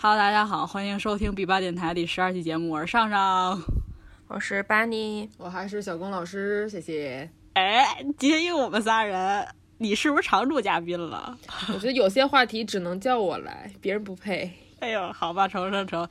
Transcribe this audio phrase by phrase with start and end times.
[0.00, 3.60] Hello，大家好，欢迎收听 B 八电台第十二期节目，我是上上，
[4.28, 7.28] 我是巴尼，我还是小龚老师，谢谢。
[7.54, 7.84] 哎，
[8.16, 9.44] 今天又我们仨人，
[9.78, 11.36] 你是不是常驻嘉宾了？
[11.74, 14.48] 我觉得有些话题只能叫我来，别人不配。
[14.78, 16.08] 哎呦，好吧，成成成，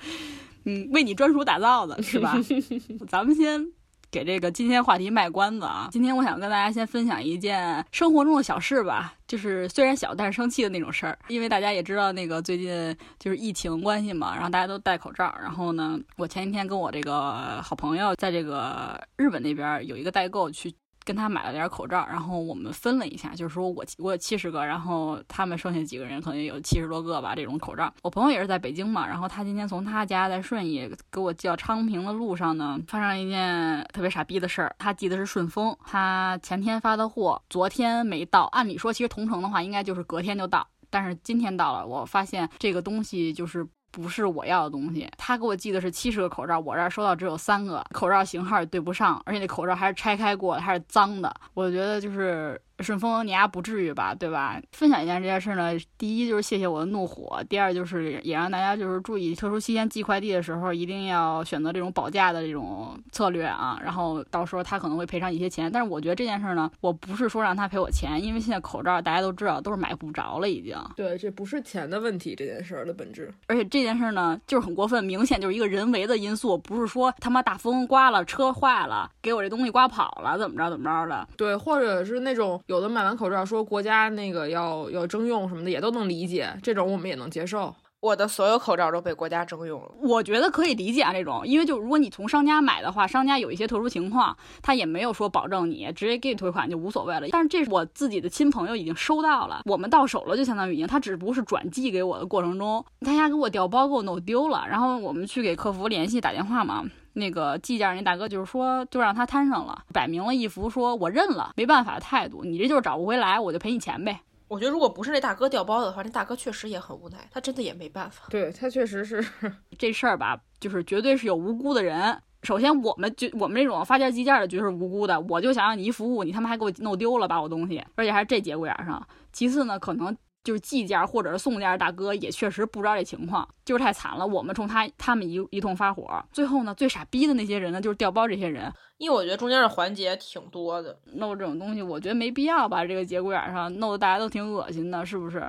[0.66, 2.36] 嗯，为你专属打造的是吧？
[3.08, 3.66] 咱们先。
[4.10, 5.90] 给这个今天话题卖关子啊！
[5.92, 11.18] 今天我想跟大家先分享一件生活中的小事吧，就是虽然小，但是生气的那种事儿。
[11.28, 15.36] 因为大家也知道，那个最近就是疫情关系嘛，然后大家都戴口罩。
[15.42, 20.74] 然后呢，我前几天跟我这个好朋友在这个日本那边有一个代购去。
[21.08, 27.34] 跟他买了点口罩，然后我们分了一下，就是说我我有七十个，然后他们剩下几个人可能有七十多个吧。
[27.34, 34.76] 这种口罩，我朋友也是在北京嘛，然后他今天从他家在顺义给我叫昌平的路上呢，发生了一件特别傻逼的事儿。
[34.78, 38.44] 他寄的是顺丰，他前天发的货，昨天没到。
[38.52, 43.66] 按理说，其实同城的话应该就是隔天就到，但是今天到了，我发现这个东西就是。
[43.92, 52.62] 不是我要的东西，他给我寄的是七十个口罩，我这儿收到只有三个，口罩型号也对不上，而且那口罩还是拆开过的，还是脏的，我觉得就是。
[52.80, 54.62] 顺丰，你丫不至于吧，对吧？
[54.72, 63.80] 分享一下这件事呢，第一就是谢谢我的怒火，第二就是也让大家就是注意，特殊期间寄快递的时候一定要选择这种保价的这种策略啊。
[63.84, 70.78] 然后到时候他可能会赔偿一些钱，但是我觉得这件事呢，我不是说让他赔我钱，因为现在口罩大家都知道都是买不着了，已经。
[70.96, 73.34] 对，这不是钱的问题，这件事儿的本质。
[73.48, 81.28] 而且这件事呢，就是很过分，明显就是一个人为的因素，不是说他妈大风刮了，车坏了，给我这东西刮跑了，怎么着怎么着的。
[81.36, 83.44] 对，或者是那种有的买完口罩。
[83.44, 87.76] 说国家那个要要征用什么的也都能理解，这种我们也能接受。
[88.00, 91.12] 我的所有口罩都被国家征用了，我觉得可以理解啊。
[91.12, 97.28] 这种，因为就如果你从商家买的话，商家有一些特殊情况，他也没有说保证你直接给你退款就无所谓了。
[97.32, 106.86] 但是这是我自己的亲朋友已经收到了，我们到手了就相当于已经，他只不过是转寄给我的过程中，他家给我调包给我弄丢了，然后我们去给客服联系打电话嘛，
[107.18, 114.20] 那个计件那大哥就是说就让他摊上了，摆明了一副说我认了没办法的态度，你这就是找不回来，我就赔你钱呗。
[114.48, 118.24] 我觉得如果不是那大哥调包的话，那大哥确实也很无奈，他真的也没办法。
[118.30, 119.26] 对他确实是
[119.78, 122.22] 这事儿吧，就是绝对是有无辜的人。
[122.44, 129.06] 首先，我们就我们这种发件计件的绝对是无辜的，我就想让你一服务，你他妈还给我弄丢了，把我东西，而且还是这节骨眼上。
[129.34, 130.16] 其次呢，可能。
[130.48, 134.26] 就是寄件或者是送件大哥也确实不知道这情况，就是太惨了。
[134.26, 138.72] 我们冲他他们一一通发火，最后呢，最傻逼的那些人呢，就是调包这些人。
[138.98, 145.44] 因为我觉得中间的环节挺多的，弄这种东西，我觉得没必要把这个节骨眼上弄得大家都挺恶心的，是不是？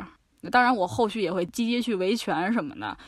[0.50, 2.98] 当然，我后续也会积极去维权什么的。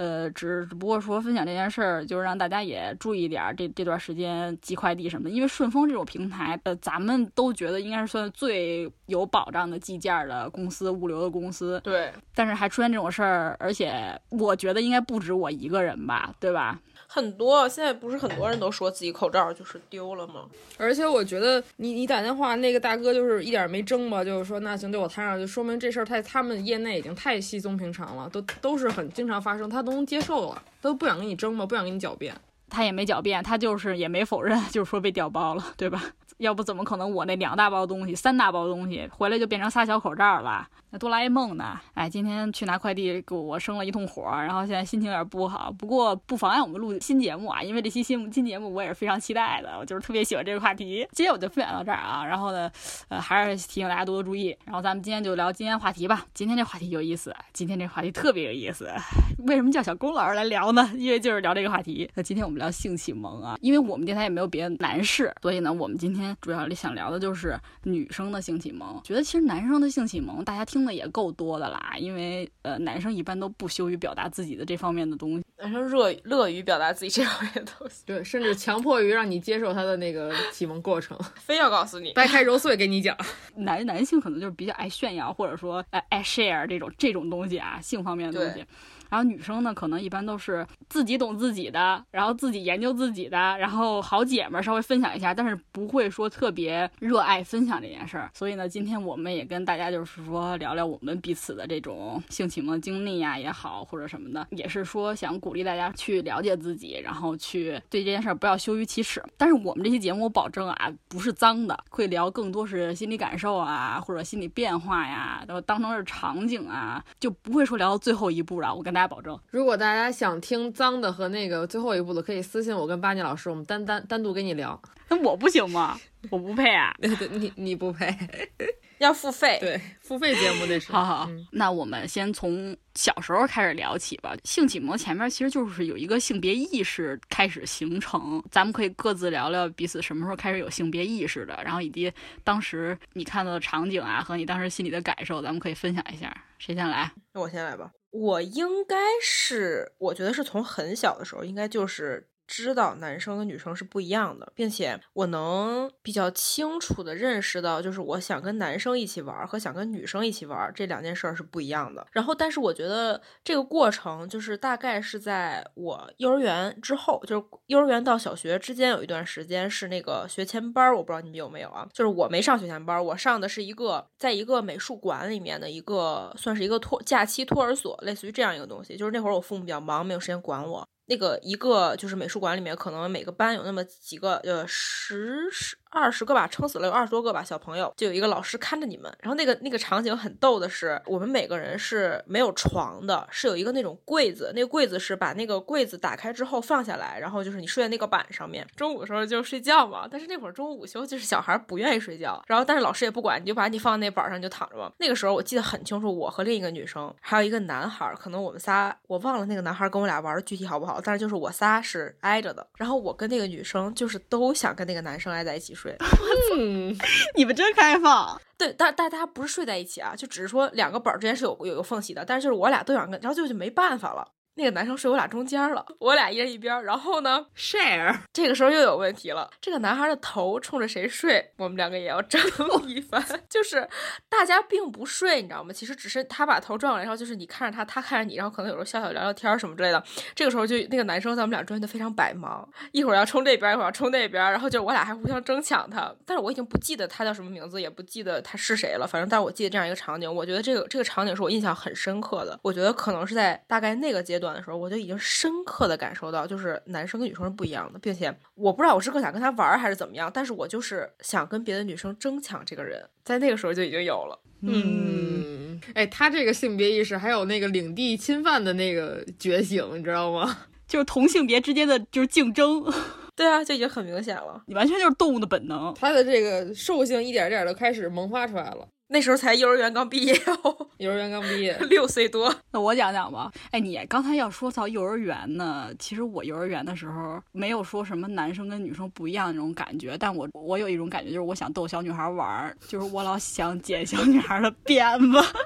[0.00, 11.78] 呃，只只不过说分享这件事儿，就是让大家也注意点儿，这这段时间寄快递什么的，因为顺丰这种平台，呃，咱们都觉得应该是算最有保障的寄件的公司，物流的公司。
[11.84, 12.10] 对。
[12.34, 16.80] 但是还出现这种事儿，而且我觉得应该不止我一个人吧，对吧？
[17.12, 20.44] 很多现在不是很多人都说自己口罩就是丢了吗？
[20.78, 32.32] 而且我觉得你你打电话那个大哥就是一点没争吧，就是说那行对我摊上，就说明这事儿太他们业内已经太稀松平常了，都都是很经常发生，他都能接受了，都不想跟你争吧，不想跟你狡辩。
[32.68, 36.00] 他也没狡辩，他就是也没否认，就是说被调包了，对吧？
[36.38, 40.66] 要不怎么可能我那两大包东西、三大包东西回来就变成仨小口罩了？
[40.92, 41.78] 那哆啦 A 梦呢？
[41.94, 45.70] 哎，今天去拿快递，给我生了一通火，然后现在心情有点不好。
[45.70, 51.06] 不过不妨碍我们录新节目啊，因为这期新新节目我也是非常期待的，我就是特别喜欢这个话题。
[51.12, 52.68] 今天我就分享到这儿啊，然后呢，
[53.08, 54.56] 呃，还是提醒大家多多注意。
[54.64, 56.26] 然后咱们今天就聊今天话题吧。
[56.34, 58.90] 今天这话题有意思，今天这话题特别有意思。
[59.46, 60.90] 为什么叫小龚老师来聊呢？
[60.96, 62.10] 因为就是聊这个话题。
[62.14, 69.00] 那今天我们聊性启蒙啊，因为我们电台也没有别的男士，所以呢，我们今天主要想聊的就是女生的性启蒙。
[69.04, 71.50] 觉得其实男生的性启蒙，大家听的也够多。
[71.60, 83.16] 的啦，因为呃，男生一般都不羞于表达自己的这方面的东西，男生热乐于表达自己这方面的东西，对，甚至强迫于让你接受他的那个启蒙过程， 非要告诉你，掰开揉碎给你讲。
[83.56, 88.64] 男男性可能就是比较爱炫耀，或者说爱爱 share 这种这种东西啊，性方面的东西。
[89.10, 98.30] 然后女生呢，可能一般都是自己懂自己的，然后自己研究自己的，然后好姐们稍微分享一下，但是不会说特别热爱分享这件事儿。
[98.32, 109.20] 所以呢，今天我们也跟大家就是说聊聊我们彼此的这种性启蒙经历呀也好，或者什么的，也是说想鼓励大家去了解自己，然后去对这件事儿不要羞于启齿。
[109.36, 118.72] 但是我们这期节目我保证啊，不是脏的，会聊更多是心理感受啊，或者心理变化呀，然后当成是场景啊，就不会说聊到最后一步了。
[118.72, 118.99] 我跟大。
[119.00, 124.78] 大家保证，如果大家想听脏的和那个最后一步的，可以私信我跟巴尼老师，我们单单单独跟你聊。
[125.08, 125.98] 那我不行吗？
[126.28, 126.94] 我不配啊！
[127.00, 128.14] 你你不配。
[129.00, 129.56] 要付费。
[129.58, 130.92] 对，付费节目那是。
[130.92, 134.36] 好好，嗯那我们先从小时候开始聊起吧。
[134.44, 142.12] 性启蒙前面其实就是有一个性别意识开始形成，咱们可以各自聊聊彼此什么时候开始有性别意识的，然后以及
[142.44, 146.30] 当时你看到的场景啊和你当时心里的感受，咱们可以分享一下。
[146.58, 147.10] 谁先来？
[147.32, 147.90] 那我先来吧。
[148.14, 162.04] 我应该是，我觉得是从很小的时候，应该就是知道男生跟女生是不一样的，并且我能比较清楚的认识到，就是我想跟男生一起玩和想跟女生一起玩这两件事儿是不一样的。
[162.10, 171.86] 然后，但是我觉得这个过程就是大概是在我幼儿园之后，就是幼儿园到小学之间有一段时间是那个学前班儿，我不知道你们有没有啊？
[171.94, 178.96] 就是我没上学前班，我上的是一个在一个美术馆里面的一个算是一个托假期托儿所，类似于这样一个东西。
[178.96, 180.84] 就是那会儿我父母比较忙，没有时间管我。
[181.10, 189.12] 那个一个就是美术馆里面，可能每个班有那么几个，呃，十十二十个吧，撑死了有二十多个吧，小朋友就有一个老师看着你们。
[189.20, 198.66] 然后那个那个场景很逗的是，我们每个人是没有床的，是有一个那种柜子，那个柜子是把那个柜子打开之后放下来，然后就是你睡在那个板上面。
[198.76, 204.92] 中午的时候就睡觉嘛，但是那会儿中午午休就是小孩不愿意睡觉，然后但是老师也不管，你就把你放在那板上你就躺着嘛。
[204.98, 215.96] 那个时候我记得很清楚，我和另一个女生还有一个男孩，可能我们仨我忘了那个男孩跟我俩玩的具体好不好，但是就是我仨是挨着的，然后我跟那个女生就是都想跟那个男生挨在一起睡。
[216.56, 216.94] 嗯，
[217.34, 218.40] 你们真开放。
[218.58, 224.26] 对，但但大家不是睡在一起啊，就只是说两个本儿之间是有有有缝隙的，但是就是我俩都想跟，然后就就没办法了。
[224.54, 226.84] 那个男生睡我俩中间了，我俩一人一边儿。
[226.84, 232.40] 然后呢，share 这个时候又有问题了，这个男孩的头冲着谁睡，我们两个也要争
[232.86, 233.24] 一番。
[233.48, 233.88] 就是
[234.28, 235.72] 大家并不睡，你知道吗？
[235.72, 240.02] 其实只是他把头转过来，然后就是你看着他，他看着你，然后可能有时候笑笑聊聊天儿什么之类的。
[240.34, 246.14] 这个时候就那个男生在我们俩中间就非常百忙，一会儿要冲这边，一会儿要冲那边，然后就我俩还互相争抢他。
[246.26, 249.06] 但是我已经不记得他叫什么名字，也不记得他是谁了。
[249.06, 252.58] 反正，但我记得这样一个场景，我觉得这个这个场景是我印象很深刻的。
[252.62, 264.40] 我觉得可能是在大概那个阶段的时候，我就已经深刻的感受到，就是男生跟女生是不一样的，并且我不知道我是更想跟他玩儿还是怎么样，但是我就是想跟别的女生争抢这个人，在那个时候就已经有了。
[264.62, 270.64] 嗯，嗯，哎，他这个性别意识还有那个领地侵犯的那个觉醒，你知道吗？
[270.88, 272.84] 就是同性别之间的就是竞争，
[273.36, 274.62] 对啊，就已经很明显了。
[274.66, 275.94] 你完全就是动物的本能。
[275.94, 278.86] 他的这个兽性一点点的开始萌发出来了。
[279.12, 282.54] 那时候才幼儿园刚毕业哦， 幼儿园刚毕业， 六岁多。
[282.70, 283.50] 那我讲讲吧。
[283.72, 295.58] 哎，你刚才要说到幼儿园呢，其实我幼儿园的时候没有说什么男生跟女生不一样的那种感觉，但我我有一种感觉，就是我想逗小女孩玩儿，就是我老想剪小女孩的辫子。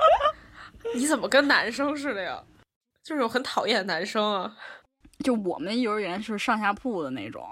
[0.94, 2.42] 你怎么跟男生似的呀？
[3.02, 4.54] 就是我很讨厌的男生啊。
[5.24, 7.42] 就我们幼儿园是上下铺的那种，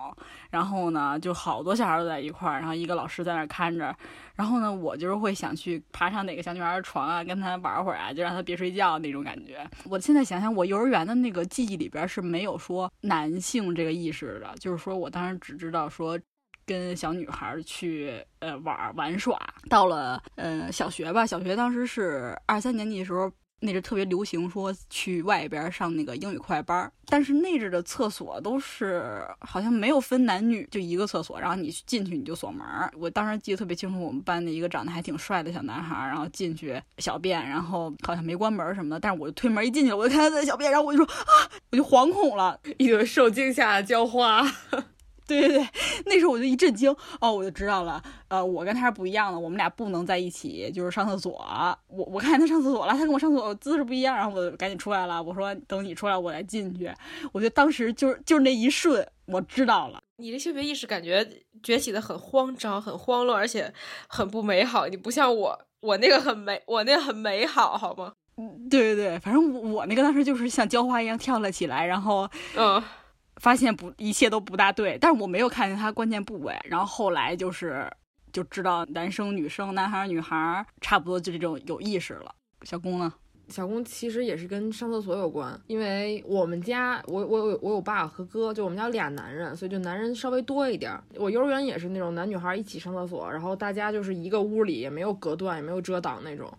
[0.52, 3.92] 然后呢，就好多小孩都在一块儿，然后一个老师在那儿看着，
[4.36, 9.68] 然后呢，我就是会想去爬上哪个小女孩的床啊，跟她玩会儿啊，就让她别睡觉那种感觉。
[9.84, 16.16] 我现在想想，我幼儿园的那个记忆里边是没有说男性这个意识的，就是说我当时只知道说。
[16.64, 19.36] 跟小女孩去呃玩玩耍，
[19.68, 23.28] 到了呃小学吧，小学当时是二三年级的时候，
[23.64, 32.92] 那阵特别流行说去外边上那个英语快班儿，但是那阵的厕所都是好像没有分男女，就一个厕所，然后你进去你就锁门儿。
[32.98, 44.44] 我当时记得特别清楚，我们班的一个长得还挺帅的小男孩，然后进去小便，然后好像没关门什么的，但是我就推门一进去，我就看他在小便，然后我就说啊，我就惶恐了，一朵受惊吓的娇花。
[45.40, 45.68] 对对对，
[46.06, 51.32] 那时候我就一震惊，哦，我就知道了，呃，我跟他是不一样的，我们俩不能在一起，就是上厕所。
[51.88, 55.22] 我我看见他上厕所了，他跟我上厕所姿势不一样，然后我就赶紧出来了。
[55.22, 56.90] 我说等你出来，我再进去。
[57.32, 60.02] 我觉得当时就是就是那一瞬，我知道了。
[60.16, 61.26] 你的性别意识感觉
[61.62, 63.72] 崛起的很慌张、很慌乱，而且
[64.08, 64.86] 很不美好。
[64.86, 68.12] 你不像我，我那个很美，我那个很美好，好吗？
[68.70, 72.82] 对对对，反正我我那个当时就是像浇花一样跳了起来，然后嗯。
[73.36, 76.58] 发现不一切都不大对，但是我没有看见他关键部位。
[76.64, 77.90] 然后后来就是
[78.32, 82.34] 就知道男生女生、男孩女孩差不多就这种有意识了。
[82.62, 83.12] 小公呢？
[83.48, 90.96] 小公其实也是跟上厕所有关，因为我们家我我有我有爸和哥，就我们家俩男人，所以就男人稍微多一点。
[91.16, 96.50] 我幼儿园也是那种男女孩一起上厕所，然后大家就是一个屋里，也没有隔断，也没有遮挡那种。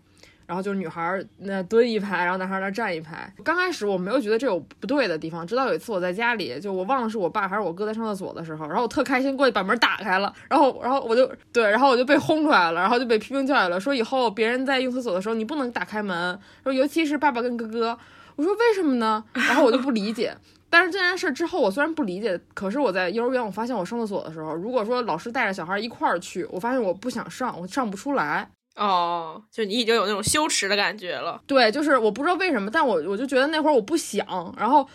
[0.46, 3.32] 然后就是女孩那蹲一排，然后男孩那站一排。
[3.42, 17.98] 刚开始我没有觉得这有不对的地方，直到有一次我在家里，就我忘了是我爸还是我哥在上厕所的时候，然后我特开心过去把门打开了，然后然后我就对，然后我就被轰出来了，然后就被批评教育了，说以后别人在用厕所的时候你不能打开门，说尤其是爸爸跟哥哥。
[18.36, 19.22] 我说为什么呢？
[19.32, 20.36] 然后我就不理解。
[20.68, 28.50] 但是这件事之后，我虽然不理解，可是我在幼儿园，我发现我上厕所的时候，如果说老师带着小孩一块儿去，我发现我不想上，我上不出来。
[28.76, 31.40] 哦，就你已经有那种羞耻的感觉了。
[31.46, 34.26] 对，就是我不知道为什么，但我我就觉得那会儿我不想，
[34.58, 34.86] 然后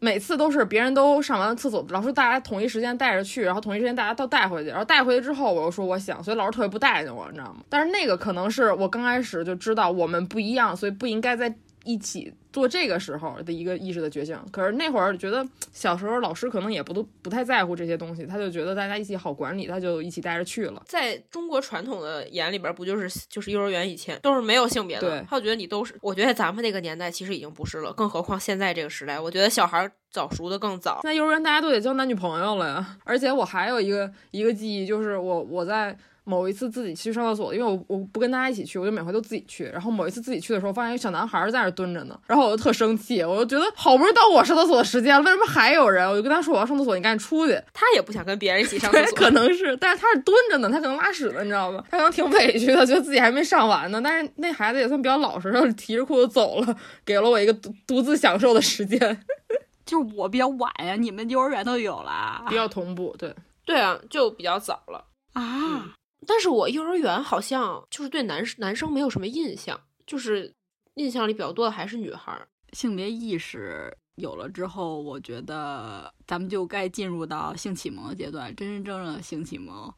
[0.00, 7.60] 每次都是别人都上完厕所，老师大家统一时间带着去，然后统一时间大家都带回去，然后带回去之后，我又说我想，所以老师特别不待见我，你知道吗？
[7.68, 12.32] 但是那个可能是我刚开始就知道我们不一样，所以不应该在一起。
[12.52, 20.82] 做这个时候的一个意识的觉醒，可是那会儿觉得小时候老师可能也不都不太在乎这些东西，他就觉得大家一起好管理，他就一起带着去了。
[20.86, 25.94] 在中国传统的眼里边，不就是就是幼儿园以前都是没有性别的，他就觉得你都是。
[26.02, 31.00] 我觉得咱们那个年代其实已经不是了，更何况现在这个时代，我觉得小孩早熟的更早。
[31.02, 35.96] 现在幼儿园大家都得交男女朋友了呀，而且我还有一个一个记忆，就是我我在。
[36.24, 39.64] 某一次自己去上厕所，因为我我不跟大家一起去，我就每回都自己去。
[39.64, 46.08] 然后某一次自己去的时候，发现一个小男孩在那蹲着呢，然后我就特生气，我就觉得好不容易到我上厕所的时间了，为什么还有人？
[46.08, 47.60] 我就跟他说我要上厕所，你赶紧出去。
[47.72, 51.82] 他也不想跟别人一起上厕所， 可能是，但是他是蹲着呢，他可能拉屎了，你知道吗？
[51.90, 54.00] 他可能挺委屈的，觉得自己还没上完呢。
[54.02, 58.98] 但是那孩子也算比较老实，然后提着裤子走了，给了我一个独 独自享受的时间。
[59.84, 63.34] 就是我比较晚呀，你们幼儿园都有了，比较同步，对
[63.66, 65.94] 对啊，就比较早了啊。
[66.26, 70.54] 但是我幼儿园好像就是对男男生没有什么印象，就是
[70.94, 72.40] 印象里比较多的还是女孩。
[72.72, 79.92] 性别意识有了之后，我觉得咱们就该进入到性启蒙的阶段，真真正正的性启蒙。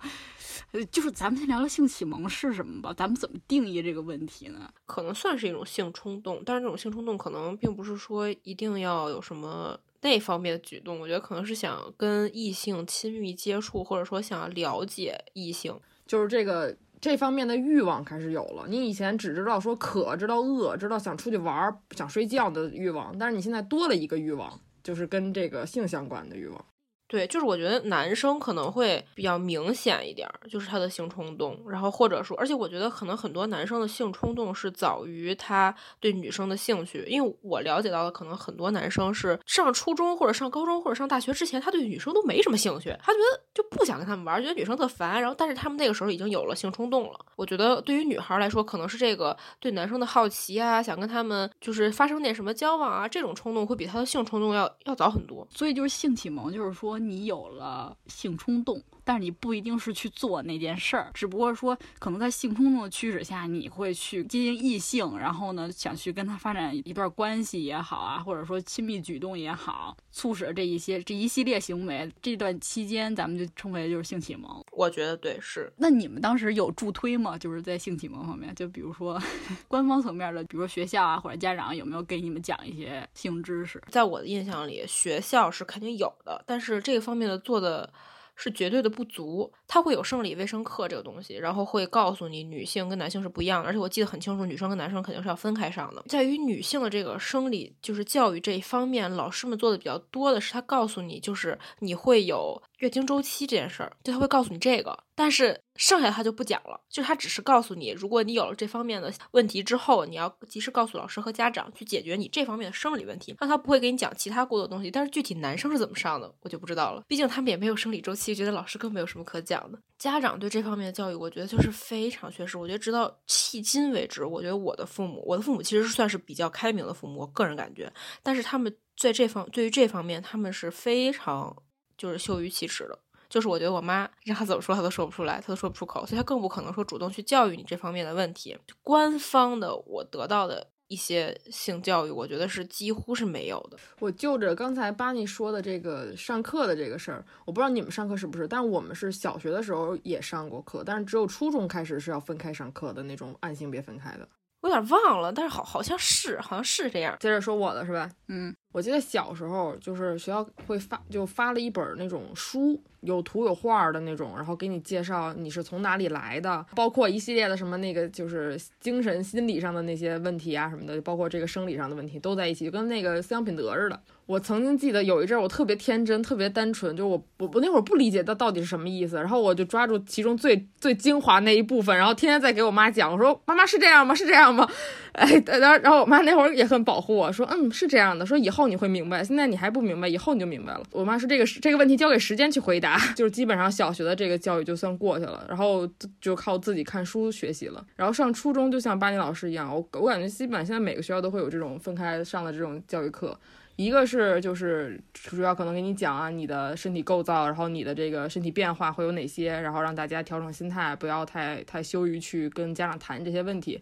[0.72, 4.72] 呃，就是咱们先聊聊性启蒙是什么吧，咱们怎么定义这个问题呢？
[4.86, 15.78] 可能算是一种性冲动，但是这种性冲动可能并不是说一定要有什么那方面的举动，我觉得可能是想跟异性亲密接触，或者说想了解异性。
[16.06, 18.66] 就是这个这方面的欲望开始有了。
[18.68, 26.64] 你以前只知道说渴，知道饿，知道想出去玩、想睡觉的欲望，但是你现在多了一个欲望，就是跟这个性相关的欲望。
[27.06, 47.20] 对，就是我觉得男生可能会比较明显一点，就是他的性冲动，然后或者说，而且我觉得可能很多男生的性冲动是早于他对女生的兴趣，因为我了解到的可能很多男生是上初中或者上高中或者上大学之前，他对女生都没什么兴趣，他觉得就不想跟他们玩，觉得女生特烦，然后但是他们那个时候已经有了性冲动了。
[47.36, 55.46] 我觉得对于女孩来说，可能是这个对男生的好奇啊，想跟他们就是发生点什么交往啊，这种冲动会比他的性冲动要要早很多。
[55.50, 56.93] 所以就是性启蒙，就是说。
[56.98, 58.82] 你有了性冲动。
[59.04, 74.64] 但是你不一定是去做那件事儿，只不过说可能在性冲动的驱使下，你会去接近异性，然后呢想去跟他发展一段关系也好啊，或者说亲密举动也好，促使这一些这一系列行为，这段期间咱们就称为就是性启蒙。
[74.72, 75.72] 我觉得对是。
[75.76, 77.36] 那你们当时有助推吗？
[77.36, 79.20] 就是在性启蒙方面，就比如说
[79.68, 83.82] 官方层面的，比如说学校啊或者家长有没有给你们讲一些性知识？
[83.90, 87.92] 在我的印象里，学校是肯定有的，但是这个方面的做的。
[88.36, 96.04] 是绝对的不足，它会有生理卫生课这个东西，然后会告诉你女性跟男性是不一样的，而且我记得很清楚，女生跟男生肯定是要分开上的。
[96.08, 102.62] 在于女性的这个生理就是教育这一方面，老师们做的比较多的是，他告诉你就是你会有。
[102.84, 113.34] 月经周期这件事儿，就他会告诉你这个，但是剩下他就不讲了，就他只是告诉你，如果你有了这方面的问题之后，你要及时告诉老师和家长去解决你这方面的生理问题。
[113.40, 117.02] 那他不会给你讲其他过多东西，但是具体男生是怎么上的，我就不知道了。
[117.08, 119.78] 毕竟他们也没有生理周期，觉得老师更没有什么可讲的。
[119.98, 122.58] 家长对这方面的教育，我觉得就是非常缺失。
[122.58, 127.90] 我觉得直到迄今为止，我觉得我的父母，我的父母其实算是比较开明的父母，我个人感觉，
[128.22, 131.56] 但是他们在这方对于这方面，他们是非常。
[131.96, 132.98] 就是羞于启齿的，
[133.28, 138.56] 就是我觉得我妈让她怎么说，她都说不出来，她都说不出口，所以她更不可能说主动去教育你这方面的问题。
[138.82, 143.78] 官方的我得到的一些性教育，我觉得是几乎是没有的。
[144.00, 154.28] 我就着刚才巴尼说的这个上课的这个事儿，我不知道你们上课是不是，但我们是小学的时候也上过课，但是只有初中开始是要分开上课的那种，按性别分开的。
[154.64, 157.14] 我有点忘了，但是好好像是好像是这样。
[157.20, 158.10] 接着说我的是吧？
[158.28, 158.54] 嗯。
[158.72, 174.00] 我记得小时候就是学校会发，就发了一本那种书，有图有画的那种，然后给你介绍你是从哪里来的，包括一系列的什么那个就是精神心理上的那些问题啊什么的，包括这个生理上的问题都在一起，就跟那个思想品德似的。
[174.26, 184.14] 我曾经记得有一阵我特别天真，特别单纯，就我我我那会儿不理解它到底是什么意思，然后我就抓住其中最最精华那一部分，然后天天在给我妈讲，我说妈妈是这样吗？
[184.14, 184.66] 是这样吗？
[185.14, 190.82] 哎，然后然后我妈那会儿也很保护我，说嗯是这样的，说以后你会明白，现在你还不明白，以后你就明白了。
[190.90, 195.88] 我妈说这个这个问题交给时间去回答， 就是基本上小学的这个教育就算过去了，然后
[196.20, 197.84] 就靠自己看书学习了。
[197.94, 203.38] 然后上初中就像巴尼老师一样，我我感觉基本现在每个学校都会有这种分开上的这种教育课。
[203.76, 213.80] 一个是就是主要可能给你讲啊你的身体构造，然后你的这个身体变化会有哪些，然后让大家调整心态，不要太太羞于去跟家长谈这些问题。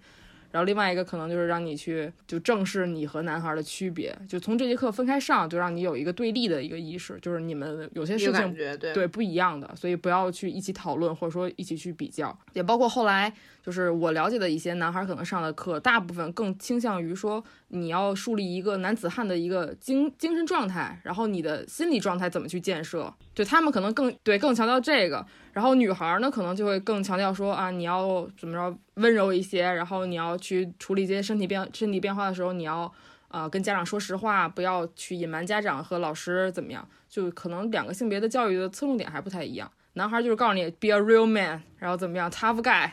[0.53, 12.39] 然后另外一个可能就是让你去就正视你和男孩的区别，就从这节课分开上，就让你有一个对立的一个意识，就是你们有些事情对对不一样的，所以不要去一起讨论或者说一起去比较。
[12.53, 13.33] 也包括后来
[13.65, 25.27] 就是我了解的一些男孩可能上的课，大部分更倾向于说你要树立一个男子汉的一个精精神状态，然后你的心理状态怎么去建设，对他们可能更对更强调这个。
[25.53, 32.91] 然后女孩呢，可能就会更强调说啊，你要怎么着温柔一些，然后你要去处理这些身体变身体变化的时候，你要
[33.29, 36.87] 啊跟家长说实话，不要去隐瞒家长和老师怎么样。
[37.09, 39.71] 就可能两个性别的教育的侧重点还不太一样。
[39.93, 42.91] 男孩就是告诉你 be a real man，然后怎么样 tough guy。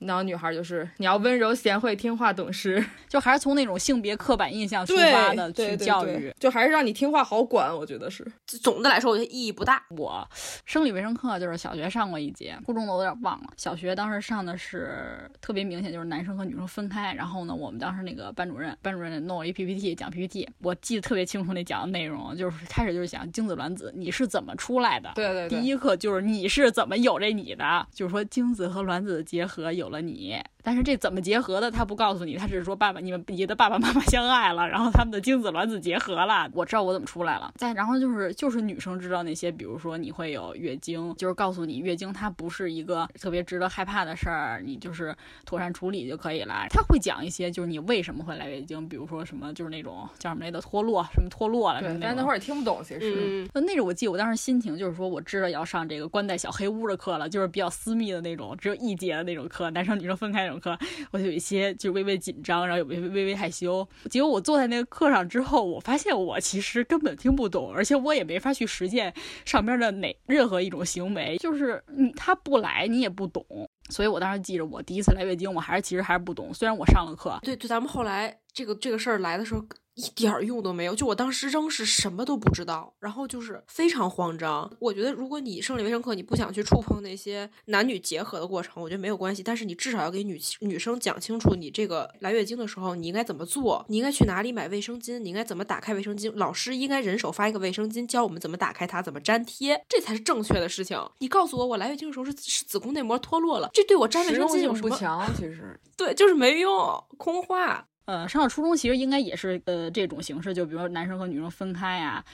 [0.00, 7.74] 然后女孩就是你要温柔贤惠听话懂事， 就还是从那种性别刻板印象出发的去教育，就还是让你听话好管。
[7.74, 9.82] 我觉得是总的来说，我觉得意义不大。
[9.90, 10.26] 我
[10.64, 13.50] 生理卫生课就是小学上过一节，初中的我有点忘了。
[13.56, 17.12] 小学当时上的是特别明显，就是男生和女生分开。
[17.12, 25.12] 然后呢，我们当时那个班主任，班主任弄了一 PPT 讲 PPT，我记得特别清楚那讲的内容，就是开始就是讲精子卵子你是怎么出来的。
[25.14, 30.40] 对对对，第一课就是你是怎么有这你的，就是说精子和卵子的结合有了你。
[30.62, 31.70] 但是这怎么结合的？
[31.70, 36.50] 他不告诉你，他只是说爸爸，你们你的爸爸妈妈相爱了，然后他们的精子卵子结合了。
[36.52, 37.50] 我知道我怎么出来了。
[37.56, 45.16] 再然后就是就是女生知道那些，比如说你会有月经，就是告诉你月经它不是一个特别值得害怕的事儿，你就是
[45.46, 46.66] 妥善处理就可以了。
[46.68, 51.80] 他会讲一些就是你为什么会来月经，比如说什么就是那种叫什么来的脱落，什么脱落了。
[51.80, 53.48] 对，但是那会儿也听不懂，其实。
[53.54, 60.78] 那那种我记得我当时心情就是说，我知道要上这个关在小黑屋的课了，就是比较私密的那种，只有一节的那种课，男生女生分开那种课，
[61.10, 61.30] 我就。
[61.30, 63.88] 有一些就微微紧张，然后有微微微微害羞。
[64.10, 69.14] 结果我坐在那个课上之后，我发现我其实根本听不懂，而且我也没法去实践
[69.44, 71.36] 上边的哪任何一种行为。
[71.38, 73.46] 就是你他不来，你也不懂。
[73.90, 76.52] 所以我当时记着，我第一次来月经，我还是其实还是不懂。
[76.52, 79.64] 虽然我上了课，对，就咱们后来这个这个事儿来的时候。
[80.00, 84.70] 一点儿用都没有，就我当时扔是什么都不知道，然后就是非常慌张。
[84.78, 89.42] 我觉得如果你生理卫生课你不想去触碰那些男女结合的过程，我觉得没有关系。
[89.42, 100.98] 但是你至少要给女女生讲清楚，你这个来月经的时候你应该怎么做，你应该去哪里买卫生巾，你应该怎么打开卫生巾，老师应该人手发一个卫生巾，教我们怎么打开它，怎么粘贴，这才是正确的事情。
[101.18, 104.96] 你告诉我我来月经的时候是是子宫内膜脱落了，这对我粘卫生巾有什么？
[105.36, 107.86] 其实 对，就是没用，空话。
[108.10, 112.24] 呃，上了初中其实应该也是呃这种形式，就比如说男生和女生分开呀，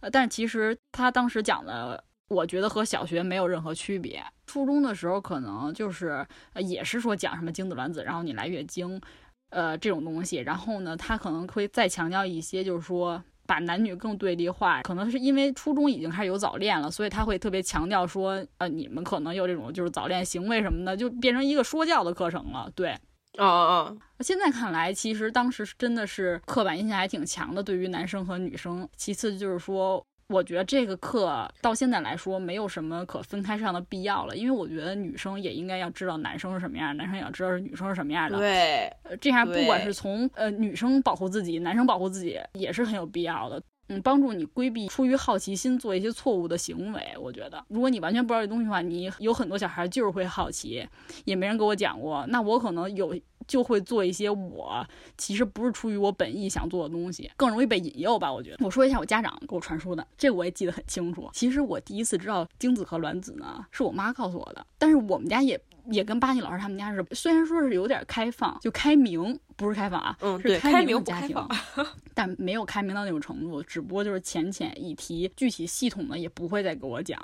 [0.00, 4.22] 呃，但其实他当时讲的，我觉得和小学没有任何区别。
[4.46, 9.00] 初中的时候可能就是也是说讲什么精子卵子，然后你来月经，
[9.48, 14.82] 呃这种东西，然后呢，他可能会再强调一些，就是说把男女更对立化。
[14.82, 22.94] 可能是因为初中已经开始有早恋了，所以他会特别强调说，呃，你们可能有这种就是早恋行为什么的，就变成一个说教的课程了，对。
[23.38, 28.86] 哦哦，现在看来，其实当时真的是刻板印象还挺强的，对于男生和女生。
[28.96, 38.38] 其次就是说，我觉得这个课到现在来说没有什么可分开上的必要了，因为我觉得女生也应该要知道男生是什么样，男生也要知道是女生是什么样的。
[38.38, 43.62] 对，这样不管是从呃女生保护自己，男生保护自己，也是很有必要的。
[43.92, 47.14] 嗯，帮助你规避出于好奇心做一些错误的行为。
[47.20, 50.86] 我觉得，如果你完全不知道这东西的话，你有很多小孩就是会好奇，
[51.24, 53.14] 也没人给我讲过，那我可能有
[53.46, 58.32] 就会做一些我其实不是出于我本意想做的东西，更容易被引诱吧。
[58.32, 61.28] 我觉得，我说一下我家长给我传输的，这个我也记得很清楚。
[61.32, 65.60] 其实我第一次知道精子和卵子呢，是我妈告诉我的，但是我们家也。
[65.90, 71.36] 也跟巴尼老师他们家是，虽然说是有点开放，就开明，不是开放啊，嗯，是开明家庭，
[72.14, 77.20] 但没有开明到那种程度，只不过就是浅浅一提，具体系统的也不会再给我讲，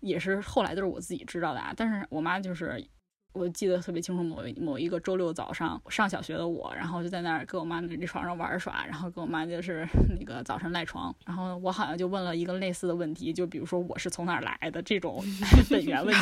[0.00, 2.82] 也是后来都是我自己知道的啊，但是我妈就是。
[3.34, 9.86] 我记得特别清楚，某某一个周六早上，上小学的我，然后就在那儿跟我妈那床上玩耍，然后跟我妈就是
[10.18, 15.22] 那个早晨赖床，然后我好像就问了一个类似的问题，就比如说我是从哪儿来的这种
[15.70, 16.20] 本源问题，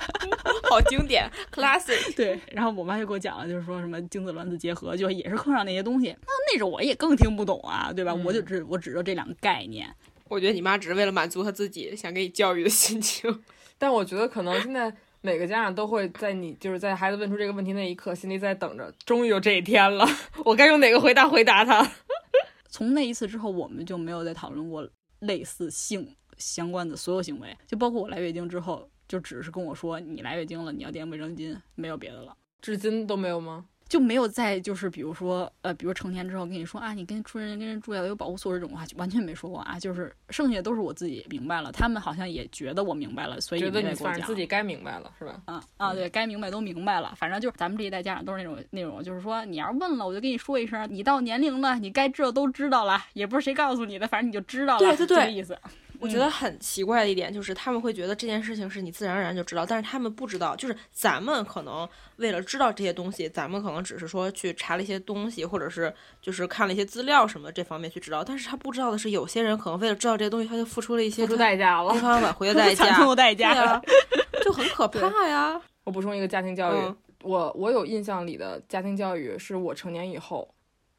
[0.70, 2.14] 好经典，classic。
[2.16, 8.14] 对，然后我妈就给我讲了，就是说什么精子卵子结合，就也是课上那些东西，那那种我也更听不懂啊，对吧？
[8.14, 9.92] 我就只我只知道这两个概念。
[10.28, 13.42] 我觉得你妈只是为了满足她自己想给你教育的心情，
[13.76, 14.94] 但我觉得可能现在。
[15.20, 20.06] 每个家长都会在你就是在孩子问出这个问题那一刻，心里在等着，终于有这一天了，
[20.44, 21.90] 我该用哪个回答回答他。
[22.70, 24.88] 从那一次之后，我们就没有再讨论过
[25.20, 32.36] 类似性相关的所有行为，就包括我来月经之后，就只是跟我说你来月经了，你要垫卫生巾，没有别的了。
[32.60, 33.66] 至今都没有吗？
[33.88, 39.78] 就没有再就是比如说呃，比如成年之后跟你说啊，你跟出人跟人住要有保护措施这种话，完全没说过啊。
[39.78, 45.40] 就是剩下都是我自己明白了，他们好像也觉得我明白了，所以觉得你反正自己该明白了是吧？
[45.46, 47.14] 啊啊，对该明白都明白了。
[47.16, 55.58] 反正就是咱们这一代家长都是那种那种，就是说你要是问了，我就跟你说一声，你到年龄了，你该知道都知道了，也不是谁告诉你的，反正你就知道了，对对对这个意思。
[56.00, 71.96] 我觉得很奇怪的一点就是，他们会觉得这件事情是你自然而然就知道，但是他们不知道，就是咱们可能为了知道这些东西，咱们可能只是说去查了一些东西，或者是就是看了一些资料什么这方面去知道，但是他不知道的是，有些人可能为了知道这些东西，他就付出了一些付出代价了无。
[71.98, 73.82] 法挽回的代价，惨痛代价对啊，
[74.44, 75.60] 就很可怕呀。
[75.84, 80.48] 我补充一个家庭教育，嗯我我有印象里的家庭教育是我成年以后，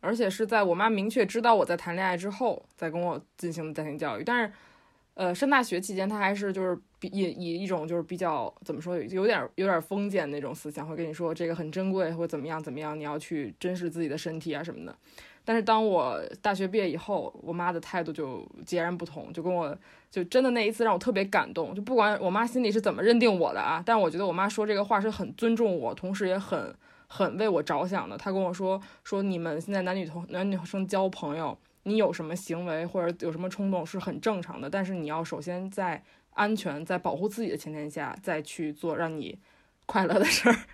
[0.02, 4.24] 而且是在我妈明确知道我在谈恋爱之后，再跟我进行的家庭教育。
[4.26, 4.52] 但是，
[5.20, 14.96] 呃，上大学期间，她还是就是比以以一种就是比较怎么说，有点有点封建那种思想，会跟你说这个很珍贵，或怎么样怎么样，你要去珍视自己的身体啊什么的。
[15.44, 19.78] 但是当我大学毕业以后，我妈的态度就截然不同，就跟我
[20.10, 21.76] 就真的那一次让我特别感动。
[21.76, 26.74] 就不管我妈心里是怎么认定我的啊，但我觉得我妈说这个话是很尊重我，同时也很
[27.08, 28.18] 很为我着想的。
[28.18, 39.38] 她跟我说说你们现在男女同男女生交朋友，你有什么行为或者有什么冲动是很正常的，但是你要首先在安全、在保护自己的前提下，再去做让你
[39.86, 40.56] 快乐的事儿。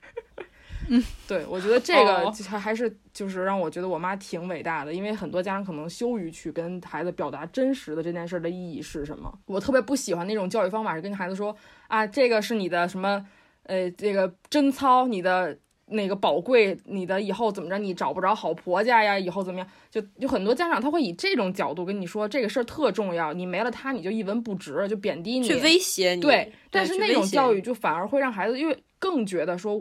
[0.88, 9.36] 嗯，对，我觉得这个还还是就是让我觉得我妈挺伟大的，因为很多家长可能羞于去跟孩子表达真实的这件事儿的意义是什么。
[9.48, 11.56] 我特别不喜欢那种教育方法，是跟孩子说
[11.88, 13.26] 啊，这个是你的什么，
[13.64, 19.68] 呃，这个贞操，你的那个宝贵，你的以后怎么着，你找不着好婆家呀，以后怎么样？
[19.92, 29.80] 就有很多家长他会以这种角度跟你说这个事儿特重要，你没了他你就一文不值，就贬低你，去威胁你，对，但是那种教育就反而会让孩子因为更觉得说，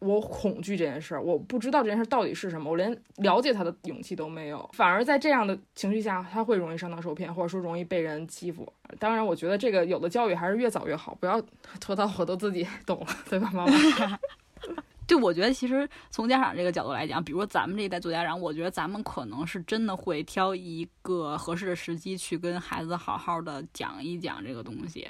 [0.00, 4.68] 我恐惧这件事儿，我不知道这件事儿到底是什么，我连了解他的勇气都没有。
[4.72, 8.70] 反而在这样的情绪下，他会容易上当受骗，或者说容易被人欺负。
[8.98, 11.40] 当然，我觉得这个有的教育还是越早越好，不要
[11.80, 13.72] 拖到我都自己懂了，对吧，妈妈？
[15.06, 25.08] 就我觉得，其实从家长这个角度来讲，比如说咱们这一代做家长，我觉得咱们可能是真的会挑一个合适的时机去跟孩子好好的讲一讲这个东西，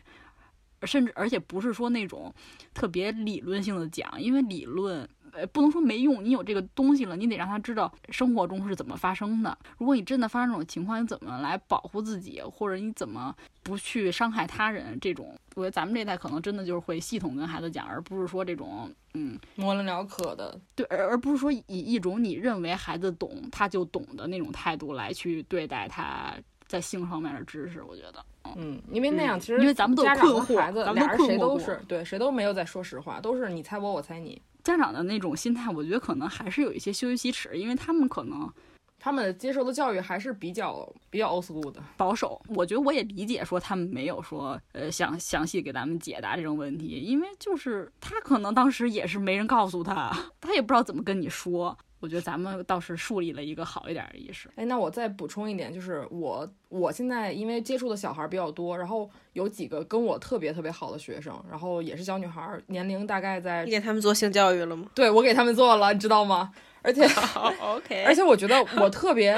[0.83, 2.35] 甚至而且不是说那种
[2.75, 5.09] 特别理论性的讲，因为理论。
[5.37, 9.57] 呃，不能说没用，你有这个东西了，你得让他知道生活中是怎么发生的。
[9.77, 14.99] 如果你真的发生这种情况，你怎么来保护自己，或者你怎么不去伤害他人？
[15.01, 26.33] 这种，我觉得咱们这一代可能真的就是会系统跟孩子讲，而不是说这种，嗯，模棱两可的，对，而而不是说以一种你认为孩子懂他就懂的那种态度来去对待他
[26.67, 28.25] 在性方面的知识，我觉得，
[28.57, 34.41] 嗯，因为那样其实因为咱们家长困惑和孩子俩人谁都是对谁都没有在说实话，都是你猜我，我猜你。
[34.67, 38.53] 家长的那种心态，我觉得可能还是有一些羞于启齿，因为他们可能
[38.99, 42.43] 他们接受的教育还是比较比较 old school 的，保守。
[42.49, 51.79] 我觉得我也理解说他们没有说呃详详细给咱们解答这种问题，因为就是他可能当时也是没人告诉他，他也不知道怎么跟你说。
[52.07, 54.49] 我觉得咱们倒是树立了一个好一点的意识。
[54.55, 66.53] 哎，那我再补充一点，就是我我现在因为接触的小孩比较多，然后有几个跟我特别特别好的学生，然后也是小女孩，年龄大概在你给他们做性教育了吗对我给他们做了，你知道吗？
[66.83, 67.05] 而且？
[67.61, 69.37] OK，而且我觉得我特别，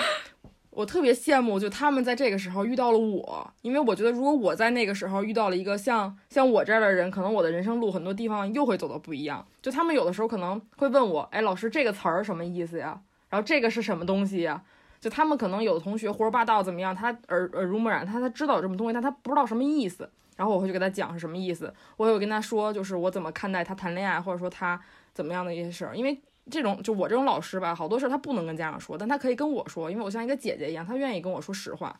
[0.78, 9.44] 我特别羡慕，就他们在这个时候遇到了我，因为我觉得如果我在那个时候遇到了一个像像我这样的人，可能我的人生路很多地方又会走的不一样。
[9.60, 12.96] 就他们有的时候可能会问我，哎，老师这个词儿什么意思呀？
[13.28, 14.62] 然后这个是什么东西呀？
[15.00, 20.08] 就他们可能有的同学胡说八道怎么样，他耳耳濡目染，他他知道有这么东西，但他不知道什么意思。
[20.36, 24.80] 然后我会去给他讲是什么意思，我也会跟他说，就是我怎么看待他谈恋爱，或者说他
[25.12, 26.16] 怎么样的一些事儿，因为
[26.50, 31.98] 这种就我这种老师吧，好多事儿他不能跟家长说，但他可以跟我说，因为我像一个姐姐一样，他愿意跟我说实话，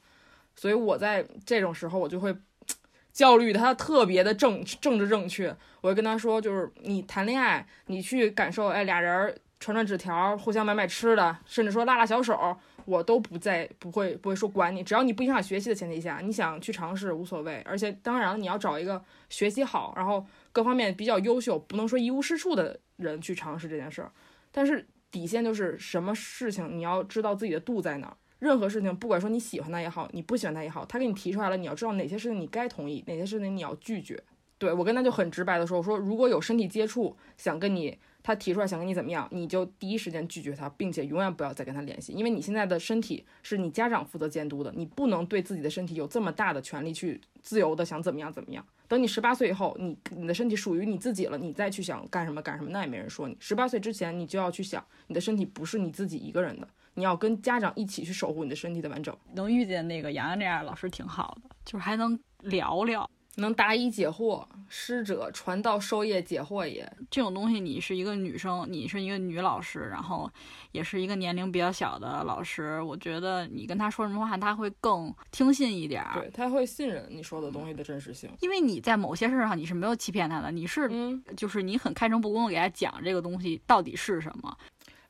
[0.57, 2.35] 所以我在这种时候我就会
[3.13, 24.13] 教育他特别的正政治正确，我会跟他说，就是你谈恋爱，你去感受，哎，俩人传传纸条，互相买买吃的，甚至说拉拉小手，我都不在不会不会说管你，只要你不影响学习的前提下，你想去尝试无所谓，而且当然你要找一个学习好，然后各方面比较优秀，不能说一无是处的人去尝试这件事儿。
[24.53, 28.17] 但是底线就是什么事情你要知道自己的度在哪儿。
[28.39, 34.23] 任何事情，不管说你喜欢他也好，你不喜欢他也好，他给你提出来了，你要知道哪些事情你该同意，哪些事情你要拒绝。
[34.59, 48.65] 对我跟他就很直白的说，我说如果有身体接触，想跟你他提出来想跟你怎么样，你就第一时间拒绝他，并且永远不要再跟他联系，因为你现在的身体是你家长负责监督的，你不能对自己的身体有这么大的权利去自由的想怎么样怎么样。
[48.89, 53.37] 等你十八岁以后，你你的身体属于你自己了，你再去想干什么干什么，那也没人说你。
[53.39, 59.15] 十八岁之前，你就要去想，你的身体不是你自己一个人的，你要跟家长一起去守护你的身体的完整。
[59.35, 63.09] 能遇见那个洋洋这样的老师挺好的，就是还能聊聊。
[63.39, 66.91] 能答疑解惑，师者传道授业解惑也。
[67.11, 70.31] 这种东西，你是一个女生，你是一个女老师，然后
[70.73, 76.19] 也是一个年龄比较小的老师，我觉得你跟他说什么话，他会更听信一点儿。
[76.19, 84.59] 对他会信任你说的东西的真实性，因为你在某些事儿上你是没有欺骗他的，你是嗯，就是你很开诚布公的给他讲这个东西到底是什么。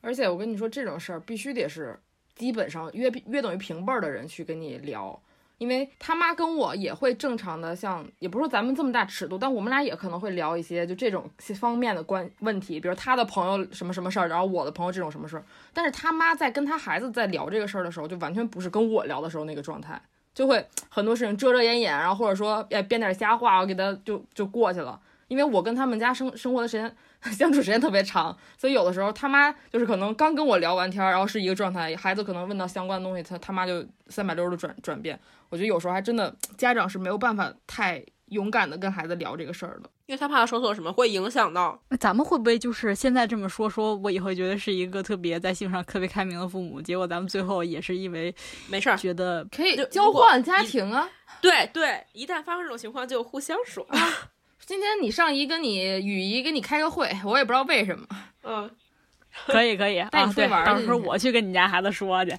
[0.01, 1.99] 而且我跟你说，这种事儿必须得是
[2.35, 5.19] 基本上约约等于平辈儿的人去跟你聊。
[5.59, 15.43] 因为他妈跟我也会正常的，像也不是说咱们这么大尺度，但我们俩也可能会聊一些就这种方面的关问题，比如他的朋友什么什么事儿，然后我的朋友这种什么事儿。
[15.73, 20.01] 但是他妈在跟他孩子在聊这个事儿的时候，就完全不是跟我聊的时候那个状态，
[20.33, 24.99] 就会很多事情遮遮掩掩，然后或者说哎编点瞎话，我给他就就过去了。
[25.29, 26.93] 因为我跟他们家生生活的时间
[27.31, 35.17] 相处时间特别长，所以有的时候他妈就是可能刚跟我聊完天，然后是一个状态，孩子可能问到相关的东西，他他妈就三百六十度转转变。
[35.47, 41.79] 我觉得有时候还真的家长是没有办法太勇敢的跟孩子聊这个事儿的，因为他怕他说错什么会影响到。
[41.89, 48.33] 那咱们会不会就是现在这么说，说我以后觉得是一个特别在性上特别开明的父母，结果咱们最后也是因为
[48.69, 51.09] 没事儿，觉得可以交换家庭啊。
[51.41, 53.85] 对对，一旦发生这种情况就互相说。
[54.65, 58.05] 今天你上姨跟你雨姨跟你开个会，我也不知道为什么。
[58.43, 58.69] 嗯，
[59.47, 62.37] 可以可以带啊，对，你出去玩儿到时候我去跟你家孩子说去，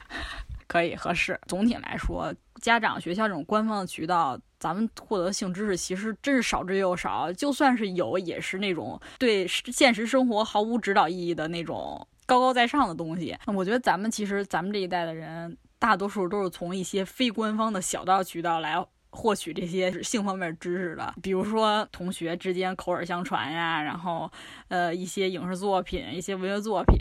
[0.66, 1.38] 可以合适。
[1.46, 7.32] 总体来说，家长、学校这种官方的渠道，咱们获得性知识其实真是少之又少。
[7.32, 13.36] 就算是有，也是那种对现实生活毫无指导意义的那种高高在上的东西。
[13.46, 18.84] 我觉得咱们其实咱们这一代的人，大多数都是从一些非官方的小道渠道来。
[19.10, 24.30] 获取这些性方面知识的，比如说同学之间口耳相传呀，然后
[24.68, 26.98] 呃一些影视作品、一些文学作品，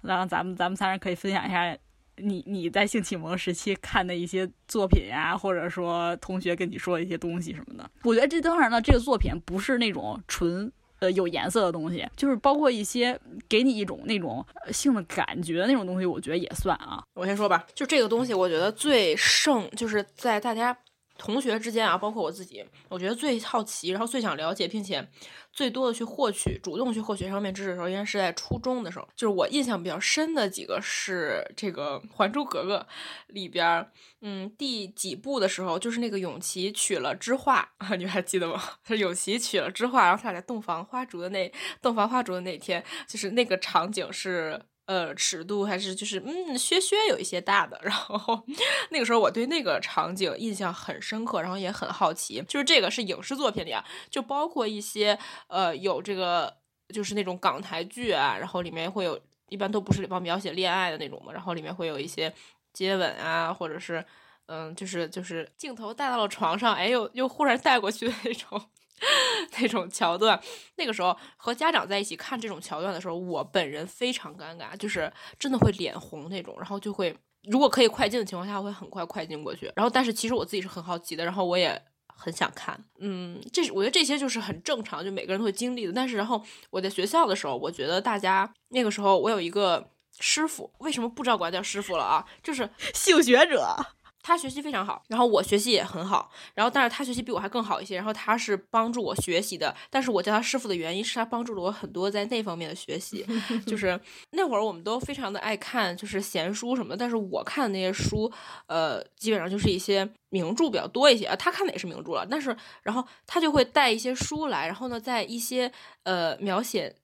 [0.00, 1.76] 然后咱们咱们仨人可以分享一下
[2.16, 7.90] 你你在性启蒙时期看的一些作品呀，或者说同学跟你说一些东西什么的。
[8.04, 17.02] 我觉得这当然了，这个作品不是那种纯呃有颜色的东西，就是包括一些给你一种那种性的感觉的那种东西，我觉得也算啊。
[17.14, 20.76] 我先说吧，就这个东西，我觉得最盛就是在大家。
[21.24, 25.08] 同学之间啊，包括我自己，我觉得最好奇，然后最想了解，并且
[25.52, 29.08] 最多的去获取、主动去获取上面知识的时候，应该是在初中的时候。
[29.14, 32.84] 就是我印象比较深的几个是这个《还珠格格》
[33.32, 33.86] 里边，
[34.20, 38.60] 嗯，第几部的时候，就是那个永琪娶了知画啊， 你还记得吗？
[38.88, 44.60] 是永琪娶了知画，然后他俩在洞房花烛的那洞房花烛的那天，就是那个场景是。
[44.86, 47.78] 呃，尺度还是就是嗯，削削有一些大的。
[47.84, 48.44] 然后
[48.90, 52.42] 那个时候我对那个场景印象很深刻，然后也很好奇。
[52.48, 56.56] 就是这个是影视作品里啊，就包括一些呃有这个
[56.92, 59.18] 就是那种港台剧啊，然后里面会有
[59.48, 62.32] 一般都不是里边描写恋爱的那种嘛，然后里面会有一些
[62.72, 64.04] 接吻啊，或者是
[64.46, 68.60] 嗯，就是就是镜头带到了床上，哎，又又忽然带过去的那种。
[69.60, 70.40] 那种桥段，
[70.76, 79.70] 那个时候和家长在一起看这种桥段的时候，我本人非常尴尬，就是真的会脸红那种，然后就会如果可以快进的情况下，会很快快进过去。
[79.74, 82.78] 然后，但是其实我自己是很好奇的，然后我也很想看。
[83.00, 85.92] 嗯，这我觉得这些就是很正常，就每个人都会经历的。
[85.92, 92.24] 但是，然后我在学校的时候，我觉得大家那个时候，我有一个师傅，为什么不知道管他叫师傅了啊？
[92.42, 93.76] 就是性学者。
[94.22, 103.26] 他学习非常好，然后我学习也很好，然后但是他学习比我还更好一些，然后他是帮助我学习的，但是我叫他师傅的原因是他帮助了我很多在那方面的学习，
[103.66, 103.98] 就是
[104.30, 108.32] 那会儿我们都非常的爱看，就是闲书什么的，但是我看的那些书，
[108.66, 115.70] 呃，基本上就是一些名著比较多一些啊，他看的也是名著了，但是然后他就会带一些书来，然后呢，在一些
[116.04, 116.94] 呃描写。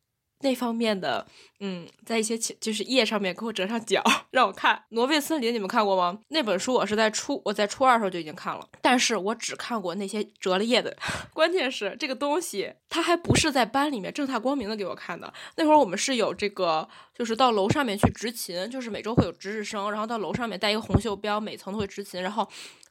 [0.41, 1.27] 那方面的，
[1.61, 6.19] 嗯，在一些就是页上面给我折上角，让我看《挪威森林》，你们看过吗？
[6.29, 10.97] 那本书我是在初我在初二的时候就已经看了，但是我只看过那些折了页的。
[11.35, 15.33] 关键是这个东西，它还不是在班里面正大光明的给我看的。
[15.57, 22.49] 那会儿我们是有这个，就是到楼上面去执勤，就是每周会有值日生，然后到楼上面带一个红袖标，每层都会执勤，然后。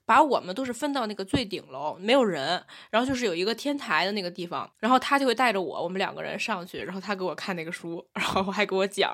[0.07, 9.09] 把我们都是分到那个最顶楼，没有人，然后就是有一个天台的那个地方，然后他就会带着我，我们两个人上去，然后他给我看那个书， 然后还给我讲，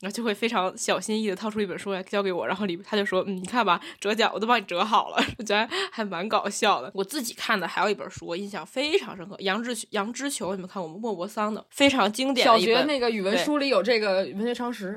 [0.00, 6.92] 然后就会非常小心翼翼的掏出一本书来交给我，然后里他就说，嗯，你看吧，折角我都帮你折好了， 我觉得还蛮搞笑的。
[6.94, 10.96] 我自己看的还有一本书，我印象非常深刻，杨志杨之球，你们看过吗？
[10.96, 12.74] 莫泊桑的，非常经典的一本。
[12.74, 14.96] 小学那个语文书里有这个文学常识。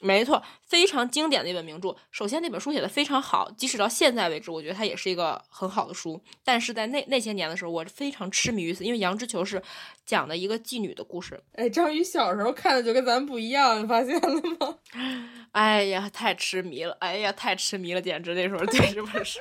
[0.00, 1.96] 没错，非常经典的一本名著。
[2.12, 6.22] 首先，那本书写的非常好，即使到现在为止，我觉得它也是一个很好的书。
[6.44, 9.60] 但是在那那些年的时候，我非常痴迷于此，因为《杨之球》是
[10.06, 11.42] 讲的一个妓女的故事。
[11.54, 14.76] 哎，张宇小时候看的就跟咱不一样，你发现了吗？
[15.50, 16.96] 哎呀，太痴迷了！
[17.00, 19.40] 哎呀，太痴迷了，简直那时候对这本书，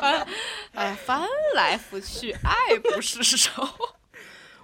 [0.00, 0.24] 翻，
[0.74, 1.26] 哎，翻
[1.56, 3.50] 来覆去，爱不释手。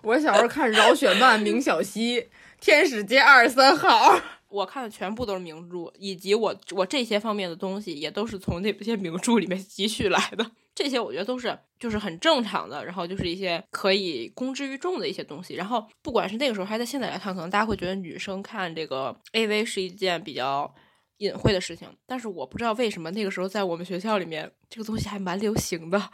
[0.02, 2.20] 我小时候看饶雪漫、明晓溪、
[2.60, 4.14] 《天使街二十三号》。
[4.48, 10.50] 我看的全部都是名著，以及我我这些方面的东西也都是从那些名著里面汲取来的。
[10.74, 15.54] 这些我觉得都是就是很正常的，然后就是一些可以公之于众的一些东西。
[15.54, 20.72] 然后不管是那个时候还是在现在来看，可能大家会觉得女生看这个 AV 是一件比较
[21.16, 26.11] 隐晦的事情，但是我不知道为什么那个时候在我们学校里面这个东西还蛮流行的。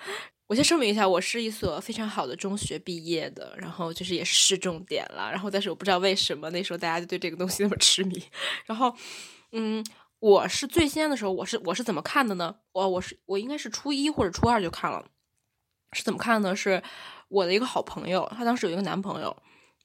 [0.52, 8.22] 我先声明一下，我是一所非常好的中学毕业的，然后就是也是市重点了，然后但是我不知道为什么那时候大家就对这个东西那么痴迷。
[8.66, 8.94] 然后，
[9.52, 9.82] 嗯，
[10.18, 12.54] 我是最先的时候，我是我是怎么看的呢？
[12.72, 15.02] 我我是我应该是初一或者初二就看了，
[15.94, 16.54] 是怎么看呢？
[16.54, 16.82] 是
[17.28, 19.34] 我的一个好朋友，她当时有一个男朋友，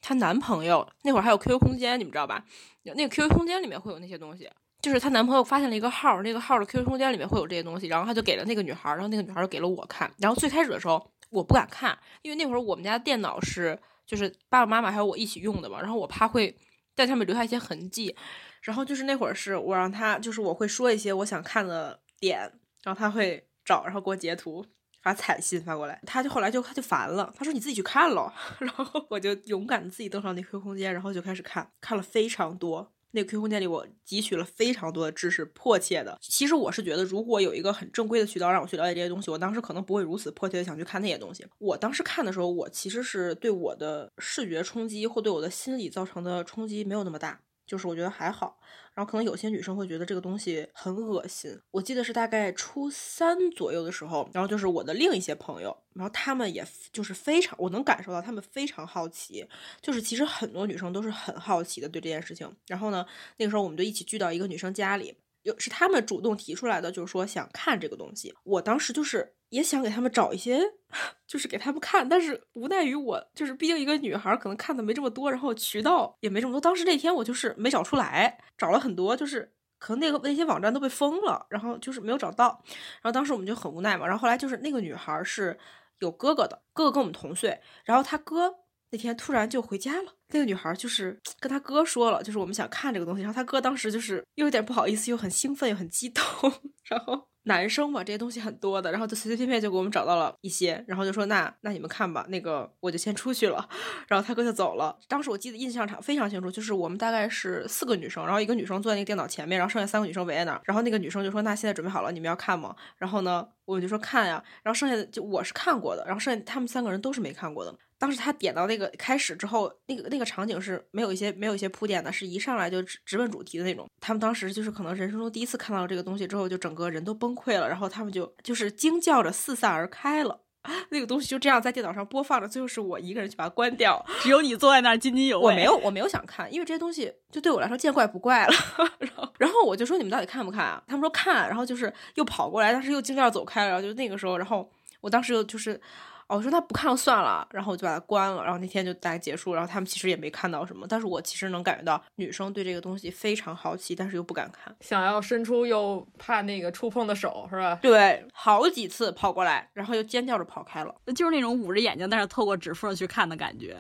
[0.01, 2.43] 她男朋友那会儿还有 QQ 空间，你们知道吧？
[2.84, 4.49] 那个 QQ 空间里面会有那些东西。
[4.88, 10.10] 就是她男朋友发现了一个号，那个号的 QQ 空间里面会有这些东西，然后他就给了那个女孩，然后那个女孩就给了我看。
[10.17, 16.58] 然后最开始的时候我不敢看，因为那会儿我们家电脑是就是爸爸妈妈还有我一起用的嘛，然后我怕会
[16.95, 18.15] 在上面留下一些痕迹。
[18.62, 22.39] 然后就是那会儿是我让他，就是我会说一些我想看的点，
[22.84, 24.65] 然后他会找，然后给我截图
[25.02, 26.02] 发彩信发过来。
[26.06, 28.34] 他就后来就他就烦了，他说你自己去看了。
[28.60, 32.91] 然后我就勇敢自己登上那 QQ 空间，然后就开始看，看了非常多。
[33.12, 36.17] 那 QQ 空间里，我汲取了非常多的知识，迫切的。
[36.22, 41.46] 其实我是觉得，如果有一个很正规的渠道让我去了解这些东西，我当时可能不会如此迫切的想去看那些东西。
[41.58, 47.39] 我当时看的时候，我其实是对我的视觉冲击或对我的心理造成的冲击没有那么大。
[47.65, 48.58] 就是我觉得还好，
[48.97, 51.55] 然后可能有些女生会觉得这个东西很恶心。
[51.69, 59.47] 我记得是大概初三左右的时候，然后就是我的另一些朋友，然后他们也就是非常，我能感受到他们非常好奇。
[59.79, 62.51] 就是其实很多女生都是很好奇的对这件事情。
[62.65, 63.05] 然后呢，
[63.38, 65.13] 那个时候我们就一起聚到一个女生家里。
[65.57, 68.36] 是他们主动提出来的，就是说想看这个东西。
[68.43, 70.60] 我当时就是也想给他们找一些，
[71.27, 76.60] 就是给他们看，但是无奈于我就是毕竟一个女孩，可能看的没这么多，然后渠道也没这么多。
[76.60, 82.62] 当时那天我就是没找出来，找了很多，就是可能那个那些网站都被封了，然后就是没有找到。
[82.67, 84.05] 然后当时我们就很无奈嘛。
[84.05, 85.57] 然后后来就是那个女孩是
[85.99, 88.53] 有哥哥的，哥哥跟我们同岁，然后他哥
[88.89, 90.13] 那天突然就回家了。
[90.29, 96.23] 那个女孩就是 跟他哥说了，就是我们想看这个东西，然后他哥当时就是又有点不好意思，又很兴奋，又很激动，
[96.89, 103.67] 然后男生嘛，这些东西很多的，然后就随随便便就给我们找到了一些，然后就说那那你们看吧，那个我就先出去了，
[104.07, 104.97] 然后他哥就走了。
[105.07, 112.75] 当时我记得印象场非常清楚，就是我们大概是四个女生，然后一个女生坐在那个电脑前面，然后剩下三个女生围在那儿，然后那个女生就说那现在准备好了，你们要看吗？
[112.97, 117.73] 然后呢，我们就说看呀，然后剩下的就我是看过的，然后剩下他们三个人都是没看过的。
[117.99, 123.88] 当时他点到那个开始之后，那个那个场景是没有一些没有一些铺垫的，是一上来就直直奔主题的那种。
[123.99, 130.41] 他们当时就是可能人生中第一次看到这个东西之后，就整个人都崩溃了，然后他们就就是惊叫着四散而开了。
[130.89, 135.45] 那个东西就这样在电脑上播放着，最后是我一个人去把它关掉，只有你坐在那儿津津有味。
[135.45, 138.53] 我没有我没有想看，因为这些东西就对我来说见怪不怪了。
[138.99, 140.83] 然后然后我就说你们到底看不看啊？
[140.86, 143.69] 他们说看，然后就是又跑过来，当时又惊叫走开了。
[143.69, 144.69] 然后就那个时候，然后
[145.01, 145.79] 我当时又就是。
[146.27, 148.43] 哦，我说他不看算了，然后我就把它关了。
[148.43, 157.79] 然后那天就大概结束，然后他们其实也没看到什么，但是我其实能感觉到女生对这个东西非常好奇，但是又不敢看，想要伸出又怕那个触碰的手，是吧？
[157.81, 163.79] 对，好几次跑过来，然后又尖叫着跑开了，就是那种捂着眼睛，但是透过指缝去看的感觉。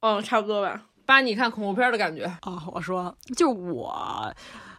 [0.00, 2.24] 嗯，差不多吧，把你看恐怖片的感觉。
[2.42, 4.34] 哦，我说，就我。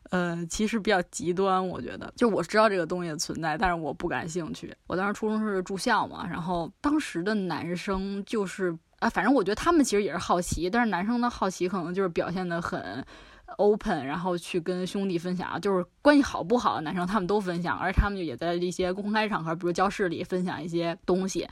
[0.09, 4.75] 呃，其实比较极端，我觉得，就我知道这个东西的存在，但是我不感兴趣。
[4.87, 13.05] 我当时初中是住校嘛，然后当时的男生就是啊，反正我觉得他们其实也是好奇，但是男生的好奇可能就是表现的很
[13.57, 21.47] open，然后去跟兄弟分享，就是关系好不好的男生他们都分享，而且他们也在一些公开场合，比如教室里分享一些东西。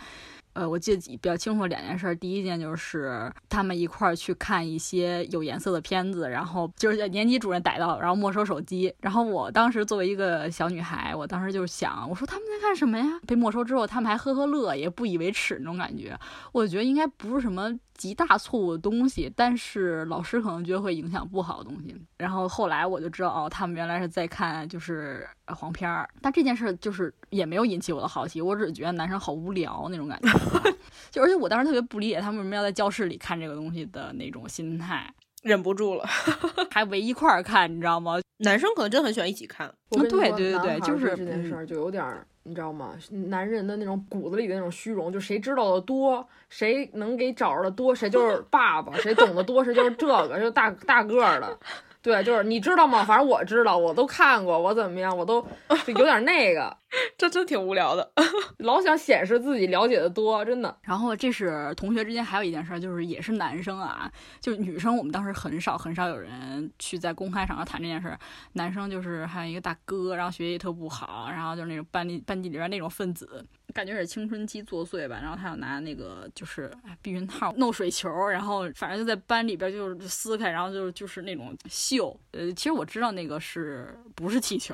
[0.57, 2.15] 呃，我记得比较清楚两件事。
[2.15, 8.91] 第一件就是他们一块儿去看一些有颜色的片子，然后就是年级主任逮到，然后没收手机。
[9.01, 13.05] 然后我当时作为一个小女孩，我当时就想，我说他们在干什么呀？
[13.27, 16.17] 被没收之后，他们还呵呵乐，也不以为耻那种感觉。
[16.51, 17.77] 我觉得应该不是什么。
[17.97, 21.95] 极大错误的东西，但是老师可能觉得会影响不好的东西。
[22.17, 26.07] 然后后来我就知道，哦，他们原来是在看就是黄片儿。
[26.21, 30.29] 但这件事就是也没有引起我的好奇，我只是觉得男生好无聊那种感觉。
[31.09, 35.11] 就而且我当时特别不理解他们为什么要在教室里看这个东西的那种心态，
[35.43, 36.05] 忍不住了，
[36.71, 38.19] 还围一块儿看，你知道吗？
[38.39, 39.73] 男生可能真的很喜欢一起看。
[39.89, 42.05] 对对对对，就是这件事儿就有点。
[42.47, 42.93] 你知道吗？
[43.27, 51.57] 男人的那种骨子里的那种虚荣，就谁知道的多，谁能给找着的多，谁就是 爸爸；谁懂得多，谁就是这个，就大大个儿的。
[52.01, 53.03] 对，就是你知道吗？
[53.03, 55.45] 反正我知道，我都看过，我怎么样，我都
[55.87, 56.73] 有点那个，
[57.17, 58.11] 这真挺无聊的，
[58.59, 60.77] 老想显示自己了解的多，真的。
[60.83, 68.17] 然后这是同学之间还有一件事，就是也是男生啊，就是女生我们当时很少很少有人去在公开场合谈这件事。
[68.53, 73.45] 男生就是还有一个大哥，然后学习特不好，然后就是那种班里班级里边那种分子。
[73.73, 76.71] 感觉是青春期作祟吧，然后他要拿那个就是
[77.01, 82.17] 避孕套弄水球，然后反正就在班里边就是撕开，然后就就是那种秀。
[82.31, 84.73] 呃，其实我知道那个是不是气球，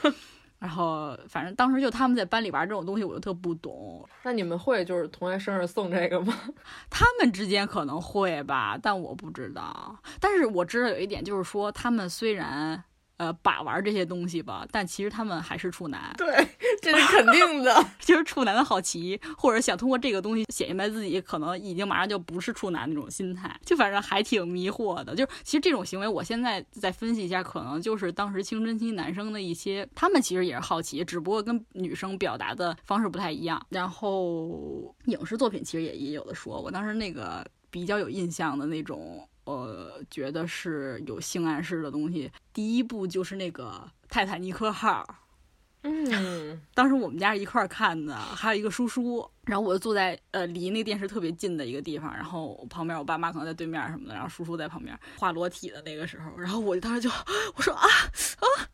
[0.58, 4.08] 然后反正当时就他们在班里玩这种东西，我就特不懂。
[4.22, 6.34] 那你们会就是同学生日送这个吗？
[6.90, 9.96] 他们之间可能会吧，但我不知道。
[10.20, 12.84] 但是我知道有一点就是说，他们虽然。
[13.18, 16.14] 呃，把玩这些东西吧，但其实他们还是处男。
[16.16, 16.26] 对，
[16.80, 17.84] 这是肯定的。
[18.00, 25.14] 就是处男的好奇，或者想通过这个东西显明白自己，可能已经马上就不是处男那种心态，就反正还挺迷惑的。
[25.14, 33.64] 就是其实这种行为，我现在再分析一下，可能就是当时青春期男生的一些，他们其实也是好奇，只不过跟女生表达的方式不太一样。
[33.68, 39.26] 然后影视作品其实也也有的说，我当时那个比较有印象的那种。
[39.44, 42.30] 我觉得是有性暗示的东西。
[42.52, 45.02] 第一部就是那个泰坦尼克号，
[45.88, 57.10] 嗯，当时我们家一块儿看的，还有一个叔叔，然后我就坐在呃离那电视特别近的一个地方，然后旁边我爸妈可能在对面什么的，然后叔叔在旁边画裸体的那个时候，然后我就当时就
[57.54, 57.86] 我说啊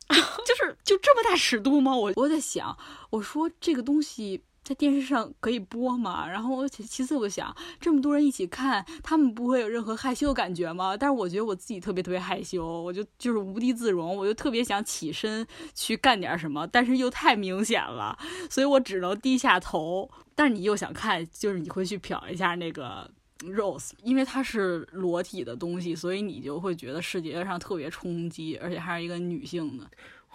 [0.09, 0.15] 啊，
[0.47, 1.97] 就是就这么大尺度吗？
[1.97, 2.77] 我我在想，
[3.11, 4.43] 我说这个东西。
[4.65, 6.27] 在电视上可以播吗？
[6.27, 10.97] 然后其其次我想，这么多人一起看，他们不会有任何害羞的感觉吗？
[10.97, 20.11] 但是我觉得我自己特别特别害羞，我就就是无地自容，我就特别想起身去干点什么，但是又太明显了，所以我只能低下头。
[20.35, 23.09] 但是你又想看，就是你会去瞟一下那个
[23.41, 29.85] Rose，因为它是裸体的东西，所以你就会觉得视觉上特别冲击，而且还是一个女性的。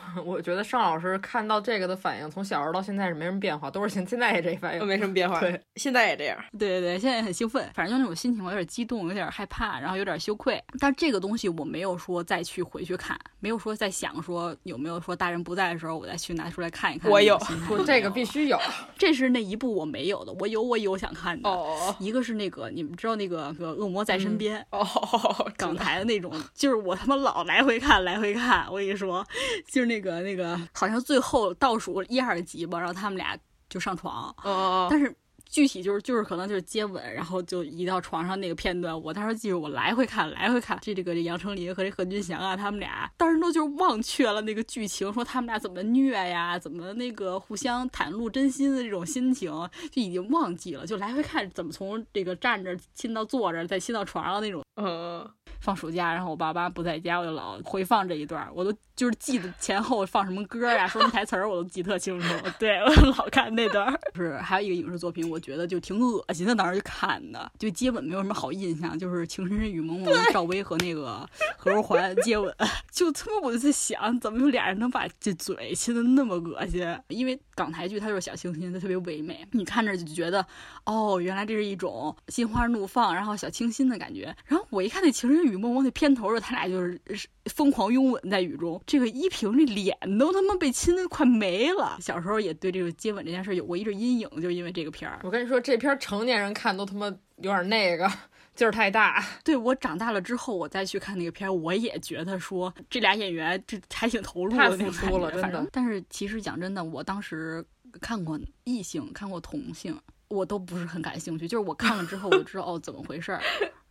[0.25, 5.39] 我觉得尚老师看到这个的反应，从小时候到现在是没什么变化，都是现现在也这反应，没什么变化。
[5.39, 6.37] 对，现在也这样。
[6.57, 10.61] 对对对，现在也很兴奋，反正就那种心情，我有点激动，有点害怕，然后有点羞愧。
[10.79, 17.09] 但这个东西我没有说再去回去看，没有说在想说有没有说大人不在的时候我再去拿出来看一看。
[17.11, 17.37] 我有，
[17.67, 18.59] 说这个必须有，
[18.97, 21.49] 这是那一部我没有的，我有我有想看的。
[21.49, 21.95] 哦。
[21.99, 29.25] 一个是那个你们知道那个《恶魔在身边》哦，港台的那种，就是我他妈老来回看来回看，我跟你说，
[29.67, 30.57] 就是那个那个。
[30.73, 33.37] 好像最后倒数一二集吧，然后他们俩
[33.67, 34.33] 就上床。
[34.43, 35.13] 哦但是
[35.49, 40.77] 具体就是就是可能就是接吻，然后就移到床上那个片段，我当时记住，我来回看来回看。
[40.81, 49.51] 这这个杨丞琳和这何军翔啊，他们俩当时都就是忘却了那个剧情，说他们俩怎么虐呀，怎么那个互相袒露真心的这种心情，
[49.91, 54.63] 就已经忘记了，就来回看怎么从这个站着亲到坐着，再亲到床上那种。
[54.75, 55.27] 嗯。
[55.61, 62.33] 放暑假，然后我爸妈不在家，我就老回放这一段，我都就是记得前后放什么歌呀，说什么台词儿，我都记特清楚。
[62.57, 63.93] 对我老看那段。
[64.15, 71.27] 是还有一个影视作品，我觉得就挺恶心的，当时就看的，就接吻没有什么好印象，就是《情深深雨蒙蒙》赵薇和那个
[71.57, 72.53] 何书桓 接吻，
[72.91, 76.85] 就他妈我就在想，怎么有俩人能把这嘴亲的那么恶心？
[77.07, 80.45] 因为港台剧它就是小清新，它特别唯美，你看着就觉得
[80.85, 84.35] 哦，原来这是一种心花怒放，然后小清新的感觉。
[84.45, 86.99] 然后我一看那《情深深雨蒙蒙》那片头的，他俩就是
[87.45, 88.81] 疯狂拥吻在雨中。
[88.85, 91.97] 这个依萍这脸都他妈被亲的快没了。
[91.99, 95.19] 小时候也对这个接吻这件事有过一阵阴影，就因为这个片儿。
[95.29, 98.11] 我跟你说，这片成年人看都他妈有点那个
[98.55, 99.23] 劲儿太大。
[99.43, 105.67] 对我长大了之后，我再去看那个片儿，我也觉得说这俩演员这还挺投入的，太付出了，真的。
[105.71, 107.63] 但是其实讲真的，我当时
[108.01, 109.95] 看过异性，看过同性，
[110.29, 111.47] 我都不是很感兴趣。
[111.47, 113.39] 就是我看了之后，我知道哦怎么回事儿。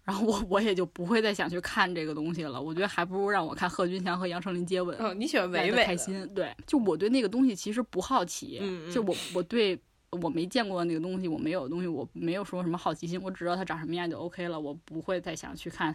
[0.02, 2.60] 然后我我也就不会再想去看这个东西了。
[2.60, 4.98] 我觉得还不如让我看贺军翔和杨丞琳接吻。
[4.98, 6.26] 哦，你喜欢唯唯开心？
[6.34, 8.58] 对，就我对那个东西其实不好奇。
[8.60, 9.80] 嗯就我我对
[10.10, 15.94] 我没见过那个东西，我没有东西，我没有说什么好奇心，我只知道它长什么样就 OK 了，我不会再想去看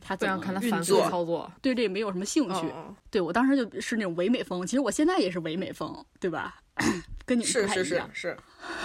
[0.00, 1.50] 它不怎么想看他反复运作操作。
[1.60, 2.66] 对这个没有什么兴趣。
[2.74, 6.60] 嗯对我当时就是那种唯美风，其实我现在也是唯美风，对吧？
[7.26, 8.10] 跟你们是是不太一样。
[8.12, 8.36] 是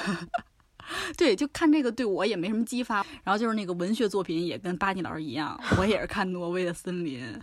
[0.08, 2.98] 是， 对，就看这个对我也没什么激发。
[3.24, 7.24] 然后就是那个文学作品也跟巴尼老师一样，我也是看《挪威的森林》，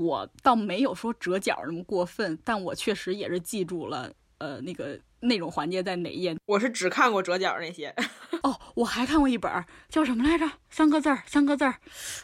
[0.00, 6.36] 我倒没有说折角那么过分，但我确实也是记住了，呃，那个内容环节在哪页。
[6.46, 7.94] 我是只看过折角那些。
[8.42, 10.50] 哦，我还看过一本儿叫什么来着？
[10.70, 11.76] 三个字儿，三个字儿，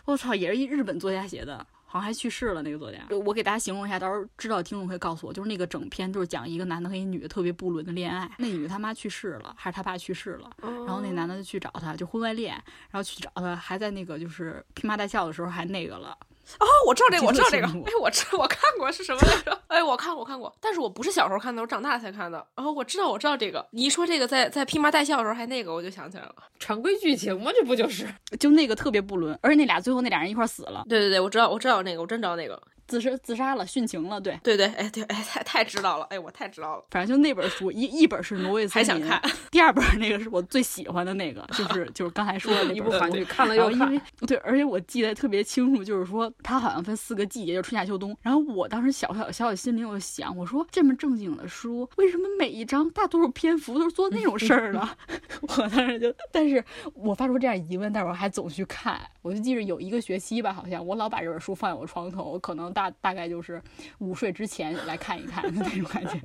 [0.06, 1.66] 我操，也是一日本作家写的。
[1.88, 2.98] 好像还去世了，那个作家。
[3.24, 8.28] 我给大家形容一下，到时候知道听众可以告诉我，就是那个整篇就是讲一个男的和一女的特别不伦的恋爱。
[8.38, 12.52] 那女的他妈去世了，还是他爸去世了，然后那男的就去找她，就婚外恋，
[12.90, 16.14] 然后去找她，还在那个就是披麻戴孝的时候还那个了。
[16.60, 17.66] 哦，我知道这个，我知道这个。
[17.66, 19.60] 哎，我知我看过是什么来着？
[19.68, 22.44] 哎，我看过，我看过，但是我不是小时候看的，我长大才看的。
[22.54, 23.66] 然后我知道，我知道这个。
[23.72, 26.34] 你一说这个在在披麻戴孝的时候还那个，我就想起来了。
[26.58, 28.06] 常规剧情嘛，这不就是？
[28.38, 32.60] 就那个特别不伦，而且那俩最后那俩人一块儿死了，对对对，我知道，我知道那个，我真知道那个。
[32.86, 39.20] 自杀自杀了，殉情了，对，对对，哎对，哎太太知道了，哎我太知道了，反正就那本书，一一本是挪威森林，还想看。
[39.50, 44.00] 第二本那个是我最喜欢的那个，就是就是刚才说的那 一部韩剧，看了又看。
[44.26, 48.16] 对，而且我记得特别清楚，就是说它好像分四个季节，就春夏秋冬。
[48.22, 54.88] 然后我当时小小小小心里我就想，我说这么正经的书，为什么每一章大多数篇幅都是做那种事儿呢？
[55.42, 56.62] 我当时就，但是
[56.94, 59.00] 我发出这样疑问，但是我还总去看。
[59.22, 63.62] 我就记着有一个学期吧，好像我老把这本书放在我床头，我可能大大概就是
[64.00, 66.20] 午睡之前来看一看的那种感觉。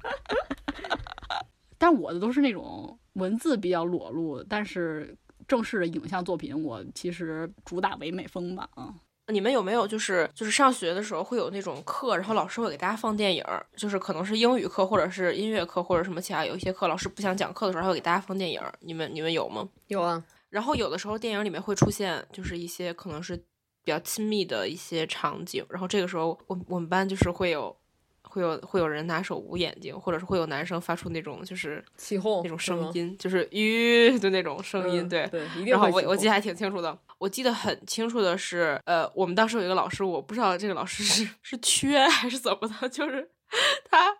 [1.77, 8.93] 但我的都是那种文字比较裸露，但是正式的影像作品，我其实主打唯美风吧，啊、
[9.27, 13.43] 你们有没有就是就是上学的时候会有那种课，然后老师会给大家放电影，
[13.75, 18.61] 就是可能是英语课或者是音乐课或者什么其他有一些课，老师不想讲课的时候，他会给大家放电影。
[18.81, 19.67] 你们你们有吗？
[19.87, 23.41] 有啊，然后有的时候电影里面会出现就是一些可能是
[23.83, 27.75] 比较亲密的一些场景，然后这个时候我我们班就是会有
[28.21, 35.29] 会有会有人拿手捂眼睛，或者是会有男生发出那种就是起哄那种声音，就是吁的那种声音，对。
[35.65, 43.29] 然后我我记得还挺清楚的，我记得很清楚的是，呃，我们当时有一个老师，我不知道这个老师是 是缺还是怎么的，就是
[43.89, 44.15] 他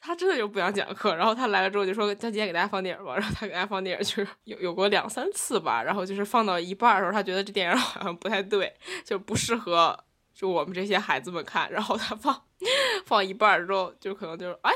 [0.00, 8.74] 他真的就不想讲课，然后他来了之后就说，他今天给大家放电影吧，然后他给大家放电影就是有有过两三次吧，然后就是放到一半的时候，他觉得这电影好像不太对，
[9.04, 9.98] 就不适合
[10.34, 12.42] 就我们这些孩子们看，然后他放
[13.04, 14.72] 放一半之后，就可能就是哎，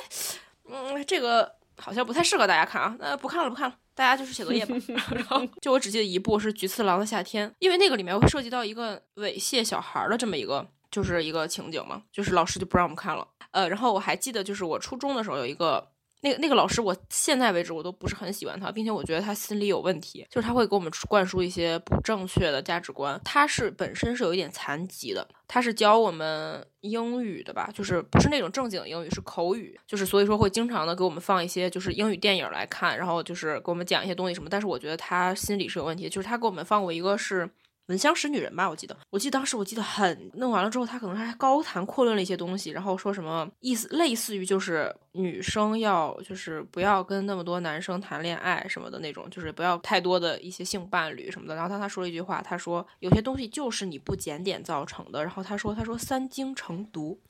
[0.68, 3.76] 嗯，这个好像不太适合大家看啊，那不看了不看了。
[3.96, 4.74] 大家就是写作业吧，
[5.14, 13.26] 然后就我只记得一部是《菊次郎的夏天》，因为那个里面会涉及到一个猥亵小孩的这么一个就是一个情景嘛，就是老师就不让我们看了。
[13.50, 15.84] 呃，然后我还记得就是我初中的时候有一个
[16.20, 23.20] 那个那个老师，我现在为止我都不是很喜欢他，并且我觉得他心里有问题，就是他会给我们灌输一些不正确的价值观。
[23.24, 34.48] 他是本身是有一点残疾的，他是教我们英语的吧，就是不是那种正经英语，是口语，就是所以说会经常的给我们放一些就是英语电影来看，然后就是给我们讲一些东西什么。
[34.48, 37.50] 但是我觉得他心里是有问题，就是他给我们放过一个是。
[37.86, 51.54] 闻香识女人吧，我记得，我记得当时我记得很弄完了之后，他可能还高谈阔论了一些东西，然后说什么意思类似于就是女生要就是不要跟那么多男生谈恋爱什么的那种，就是不要太多的一些性伴侣什么的。
[51.54, 55.22] 然后他他说了一句话，他说有些东西就是你不检点造成的。
[55.22, 57.20] 然后他说他说三精成毒，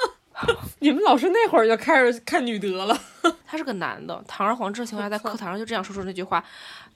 [0.80, 3.00] 你们老师那会儿就开始看女德了，
[3.46, 6.44] 他是个男的，堂而皇之的情况下，在课堂上就这样说出那句话。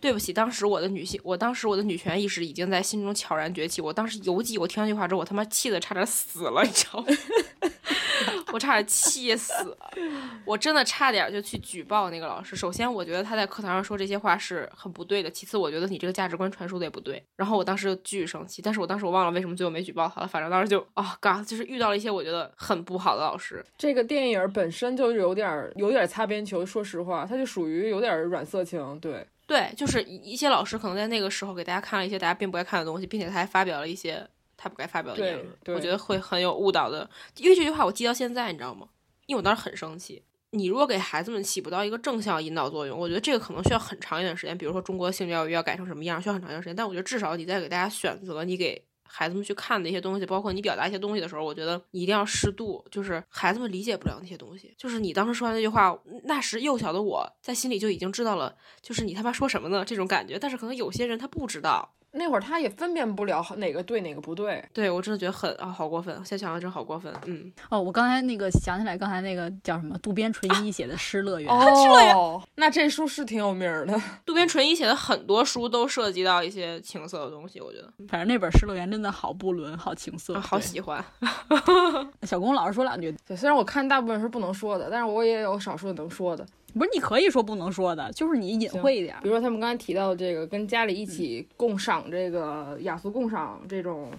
[0.01, 3.81] 对不起，当时我的女性，我当时我的女权意识已经在心中悄然崛起。
[3.81, 7.07] 我当时犹记，我听完这句话之后，我他妈气得差点死了，你知道吗？
[8.53, 9.53] 我差点气死，
[10.45, 12.55] 我真的差点就去举报那个老师。
[12.55, 17.23] 首先，我觉得他在课堂上说这些话是很不对的；其次，我觉得你这个价值观传输的也不对。
[17.35, 20.27] 然后我当时就巨生气，但是我当时我忘了为什么最后没举报他了。
[20.27, 23.65] 反正当时就啊，嘎、就是遇到了一些我觉得很不好的老师。
[23.79, 29.27] 这个电影本身就有点儿有点儿擦边球，说实话，他就属于有点儿软色情，对。
[29.49, 34.25] 对，就是一一些老师可能在那个时候给大家看了一些大家并不该看的东西，并且他还发表了一些
[34.57, 35.35] 他不该发表的言
[35.65, 37.11] 论，我觉得会很有误导的。
[37.39, 38.87] 因为这句话我记到现在，你知道吗？
[39.27, 40.23] 因为我当时很生气。
[40.51, 44.57] 你如果给孩子们起不到一个正向引导作用，我觉得这个可能需要很长一段时间。
[44.57, 46.77] 比如说中国性教育要改成什么样，需要很长一段时间。
[46.77, 52.85] 但我觉得至少你在给大家选择你给孩子们去看的一些东西，包括你表达一些东西的时候，我觉得你一定要适度。
[52.91, 60.39] 就是孩子们理解不了那些东西，就是你当时说完那句话，那时幼小的我在心里就已经知道了，就是你他妈说什么呢这种感觉。
[60.39, 64.65] 但是可能有些人他不知道，那会儿他也分辨不了哪个对哪个不对。
[64.73, 66.15] 对我真的觉得很啊，好过分！
[66.19, 67.13] 现在想想真好过分。
[67.27, 71.51] 嗯，哦，我刚才那个想起来，刚才那个叫什么渡边淳一写的《失乐园》
[72.17, 74.01] 哦， 那这书是挺有名的。
[74.25, 77.93] 渡边淳一写的很多书都涉及到一些情色的东西，我觉得。
[78.09, 81.05] 反正那本《失乐园》真的好不伦，好情色，好喜欢。
[82.23, 86.47] 小龚老师说两句，对，虽然我看大部分是不能说的，但是我也有少数能说的。
[86.75, 89.17] 不是，你可以说不能说的，就是你隐晦一点。
[89.23, 94.11] 比如说他们刚才提到的这个，跟家里一起共赏这个雅俗共赏这种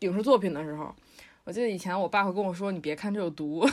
[0.00, 0.92] 影视作品的时候，
[1.44, 3.68] 我记得以前我爸会跟我说：“你别看这有毒。”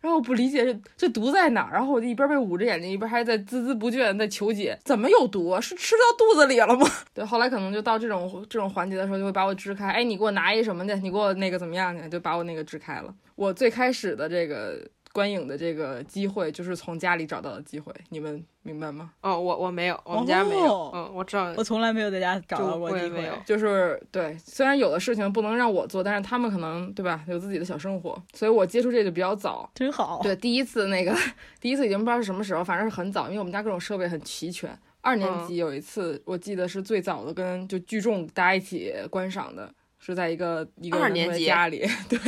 [0.00, 5.60] 然后我不理解这这毒在哪儿，然后我就一边被捂着眼睛，一边还在孜孜不倦在求解，怎么有毒？
[5.60, 6.88] 是吃到肚子里了吗？
[7.12, 9.90] 对，后来可能就到这种这种环节的时候，就会把我支开。
[9.90, 10.94] 哎，你给我拿一什么去？
[11.02, 12.08] 你给我那个怎么样去？
[12.08, 13.14] 就把我那个支开了。
[13.36, 14.80] 我最开始的这个。
[15.12, 19.10] 观影的这个机会就是从家里找到的机会，你们明白吗？
[19.22, 20.90] 哦，我我没有，我们家没有。
[20.94, 23.28] 嗯，我知道，我从来没有在家找到过机会。
[23.44, 30.20] 就是对，虽然有的事情不能让我做，但是他们可能对吧，有自己的小生活，所以我接触这个比较早，真好。
[30.22, 31.12] 对，第一次那个，
[31.60, 34.70] 第一次已经不知道是什么时候，反正是很早，因为我们家各种设备很齐全。
[35.00, 42.18] 二年级有一次，我记得是最早的，跟就聚众大家一起观赏的，是在一个一个人的家里， 对。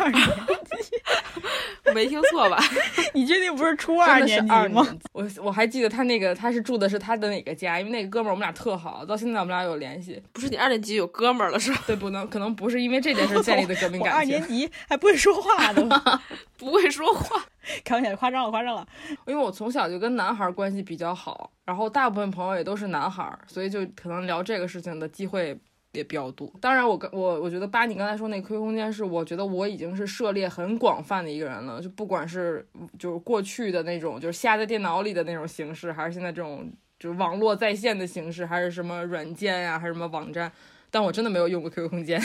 [0.00, 0.96] 二年级，
[1.94, 2.58] 没听错吧？
[3.14, 4.86] 你确定不是初二年级吗？
[5.12, 7.78] 我我还记得他那个，他是住的是他的哪个家？
[7.78, 10.22] 因为那个哥们儿我们俩特好，到现在我们俩有联系。
[10.32, 11.82] 不是你二年级有哥们儿了是吧？
[11.86, 14.12] 对，不能，可能不是因为这件事建立的革命感情。
[14.12, 16.22] 二年级还不会说话的吗？
[16.58, 17.44] 不会说话，
[17.84, 18.86] 开玩笑，夸张了，夸张了。
[19.26, 25.58] 因为我从小就跟男孩关系比较好，然后大部分朋友也都是男孩，所以就可能聊这个事情的机会。
[25.96, 32.64] 也比较多，当然我刚我我觉得巴你刚才说那 QQ 空间是，我觉得我已经是涉猎很广泛的一个人了，就不管是
[32.98, 40.52] 就是过去的那种就是下在电脑里的那种形式，还是现在这种就是网络在线的形式，还是什么软件呀，还是什么网站，
[40.90, 42.20] 但我真的没有用过 QQ 空间，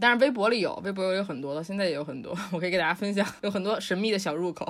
[0.00, 4.66] 但是 微博里有，微博有很多的，现在也有很多，我可以给大家分享，有很多神秘的小入口。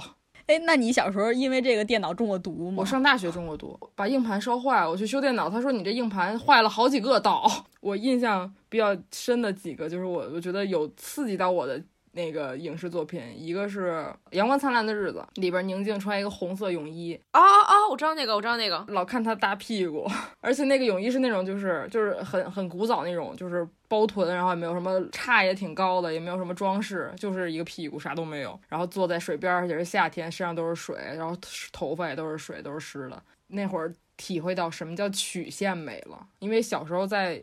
[0.47, 2.76] 哎，那你小时候因为这个电脑中过毒吗？
[2.78, 7.49] 我上大学中过毒，把硬盘烧坏，我去修电脑，他说你这硬盘坏了好几个道。
[7.80, 11.82] 我印象比较深的几个，就是我我觉得有刺激到我的。
[12.13, 13.91] 那个影视作品，一个是
[14.33, 17.89] 《阳光灿烂的日子》，里边宁静穿一个红色泳衣啊啊！
[17.91, 20.07] 我知道那个，我知道那个，老看她大屁股，
[20.41, 28.59] 而且那个泳衣是那种就是就是很很古早那种，就是包臀，然后也没有什么叉，也挺高的，也没有什么装饰，就是一个屁股，啥都没有。
[28.69, 31.35] 然后坐在水边，而且是夏天，身上都是水，然后
[31.73, 33.23] 头发也都是水，都是湿的。
[33.49, 37.43] 那会儿体会到什么叫曲线美了，因为小时候在。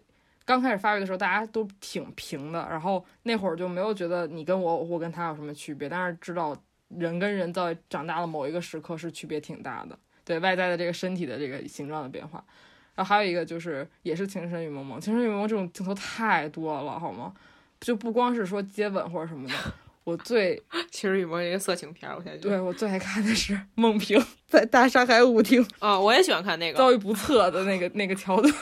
[0.49, 9.95] 刚开始发育的时候，大家都挺平的，然后那会儿就没有觉得你跟我，我跟他有什么区别，但是知道人跟人在长大的某一个时刻是区别挺大的，
[10.25, 12.43] 对外在的这个身体的这个形状的变化。
[12.95, 17.31] 然后还有一个就是也是《情深雨蒙蒙》，《情深雨蒙蒙》这种镜头太多了，好吗？
[17.79, 19.53] 就不光是说接吻或者什么的。
[20.09, 28.53] 我最 其实雨墨一个色情片，我现在对我最爱看的是 孟平 在大上海舞厅啊，我也喜欢看那个遭遇不测的那个那个桥段，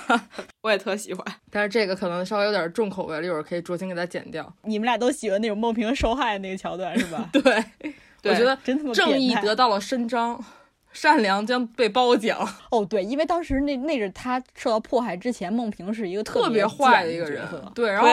[0.61, 1.25] 我也特喜欢。
[1.49, 4.53] 但是这个可能稍微有点重口味了，一会儿可以酌情给它剪掉。
[4.63, 7.29] 你们俩都喜欢那种孟平受害那个桥段是吧？
[7.31, 7.43] 对，
[8.23, 8.57] 我觉得
[8.93, 10.43] 正义得到了伸张。
[10.99, 12.39] 善良将被褒奖
[12.71, 18.09] 哦，对，因为当时那那是他受到迫害之前，孟平是一个特别坏的一个人，对，然后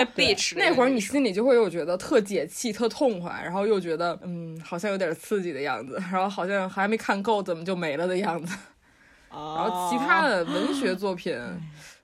[0.57, 8.55] 那会儿你心里就会又觉得特解气、特痛快，然后又觉得嗯，好像有点刺激的样子，然后好像还没看够，怎么就没了的样子。
[9.31, 11.35] 然后其他的文学作品。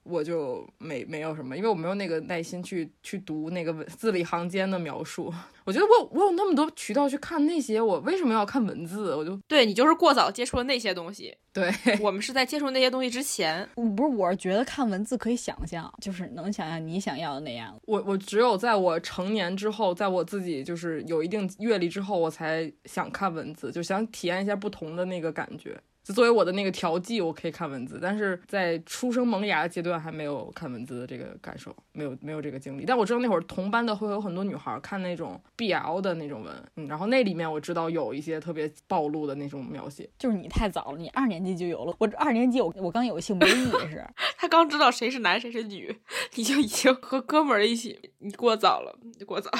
[0.02, 5.32] 我就没没有什么，因为我没有那个耐心去去读那个字里行间的描述。
[5.64, 9.14] 我觉得我我有那么多渠道去看那些，我为什么要看文字？
[9.14, 11.36] 我就对你就是过早接触了那些东西。
[11.52, 11.68] 对
[12.00, 14.16] 我们是在接触那些东西之前，不是？
[14.16, 17.76] 我是觉得看文字可以想象，就是能想象你想要的那样。
[17.86, 25.76] 我我只有在我成年之后，在我自己就是有一定阅历之后，我才想看文字，就想体验一下不同的那个感觉。
[26.12, 32.84] 作为我的那个调剂，我可以看文字，但是在出生萌芽的阶段还没有看文字的这个感受，没有没有这个经历。
[32.84, 40.08] 但我知道那会儿同班的会有很多女孩看那种 BL 的那种文，嗯，然后那里面我知道有一些特别暴露的那种描写。
[40.18, 41.94] 就是你太早了，你二年级就有了。
[41.98, 44.04] 我二年级我我刚有性别意识，
[44.36, 46.00] 他刚知道谁是男谁是女，
[46.34, 49.50] 你就已经和哥们儿一起，你过早了，你过早。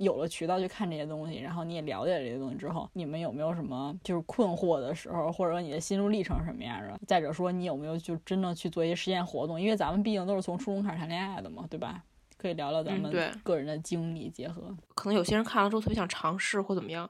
[0.00, 6.98] 有了渠道去看这些东西，然后你也了解了这些东西之后，你们有没有什么就是困惑的时候，或者说你的心路历程什么样的？
[7.06, 9.60] 再者说，你有没有就真正去做一些实验活动？
[9.60, 12.02] 因为咱们毕竟都是从初中开始谈恋爱的嘛，对吧？
[12.38, 14.74] 可以聊聊咱们个人的经历结合。
[14.94, 17.08] 可能有些人看了之后特别想尝试或怎么样，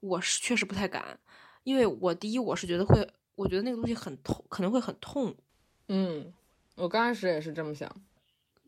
[0.00, 1.18] 我是确实不太敢，
[1.64, 5.34] 因为我第一我是觉得会，我觉得那个东西很痛，可能会很痛。
[5.88, 6.32] 嗯。
[6.76, 7.94] 我刚开始也是这么想。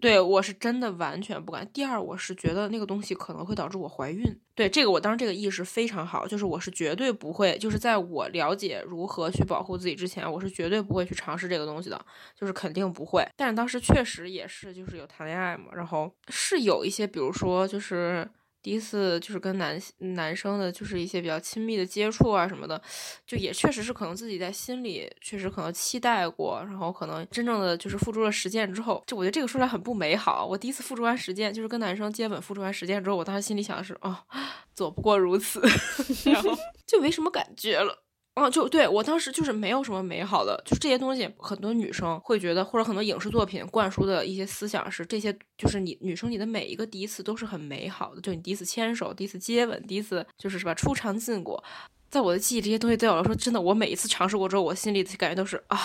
[0.03, 1.64] 对我是真的完全不敢。
[1.72, 4.36] 第二，我是觉得那个东西可能会导致我怀孕。
[4.53, 13.24] 对这个，我当时这个意识非常好，就是我是绝对不会，就是在我了解如何去保护自己之前，我是绝对不会去尝试这个东西的，就是肯定不会。
[13.36, 18.28] 但是当时确实也是，就是有谈恋爱嘛，然后是有一些，比如说就是。
[18.62, 22.80] 第一次就是跟男男生的，就是一些比较亲密的接触啊什么的，
[23.26, 30.46] 就也确实是可能自己在心里确实可能期待过，然后可能真正的就是付出了实践之后，就我觉得这个说来很不美好。
[30.46, 34.16] 我第一次付出完实践，就是跟男生接吻付出完实践之后，我当时心里想的是，哦，
[34.74, 35.60] 做不过如此，
[36.30, 36.50] 然后
[36.86, 38.04] 就没什么感觉了。
[38.34, 51.62] 哦，就对我当时就是没有什么美好的，就是这些东西，很多女生会觉得，或者很多影视作品灌输的一些思想是，这些就是你女生你的每一个第一次都是很美好的，就你第一次牵手，第一次接吻，第一次就是是吧，初尝禁果，
[52.08, 55.78] 在我的记忆，这些东西对我来说，真的，我每一次尝试过之后，我心里的感觉都是啊，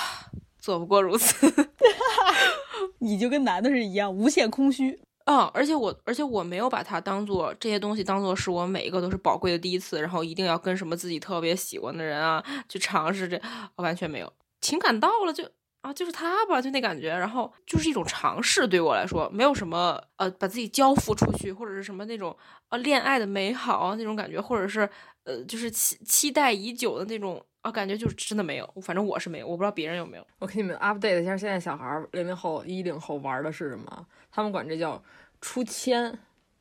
[0.57, 1.53] 做不过如此，
[2.99, 4.97] 你就跟男的是一样，无限空虚。
[5.27, 13.39] 哦，而且我，而且我没有把它当做这些东西，当做是我每一个都是宝贵的第一次，然后一定要跟什么自己特别喜欢的人啊去尝试这，
[13.75, 14.33] 完全没有。
[14.61, 15.43] 情感到了就
[15.81, 22.33] 啊，就是他吧，就那感觉，然后就是一种尝试，对我来说没有什么呃，把自己交付出去或者是什么那种
[22.69, 24.89] 啊恋爱的美好那种感觉，或者是
[25.27, 30.25] 呃就是期期待已久的那种啊感觉，就是真的没有，反正我是没有，我不知道别人有没有。
[30.39, 34.07] 我给你们 update 一下，现在小孩零零后、一零后玩的是什么？
[34.31, 35.03] 他们管这叫。
[35.39, 36.17] 出牵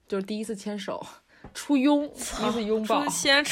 [0.07, 1.03] 就是第一次牵手，
[1.55, 3.43] 出拥第一次拥抱，初牵，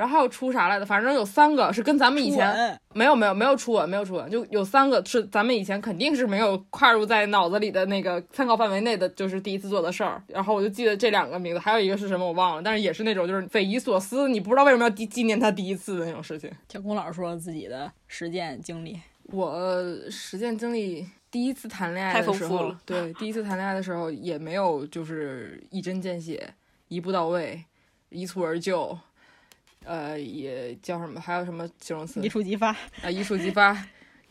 [0.00, 0.86] 然后还有出啥来的？
[0.86, 10.22] 反正有三个是跟咱们以前没有没有没有初吻没有初吻，就有三个是咱们以前肯定是没有跨入在脑子里的那个参考范围内的，就是第一次做的事儿。
[10.28, 16.50] 然后我就记得这两个名字，还有一个是什么我忘了，但是也是那种就是匪夷所思，你不知道为什么要纪纪念他第一次的那种事情。
[16.66, 19.70] 天空老师说自己的实践经历，我
[20.10, 21.06] 实践经历。
[21.30, 26.52] 第一次谈恋爱的时候，对，第一次谈恋爱的时候也没有就是一针见血、
[26.88, 27.64] 一步到位、
[28.08, 28.98] 一蹴而就，
[29.84, 31.20] 呃，也叫什么？
[31.20, 32.20] 还有什么形容词？
[32.20, 32.68] 一触即发
[33.02, 33.10] 啊！
[33.10, 33.76] 一触即发，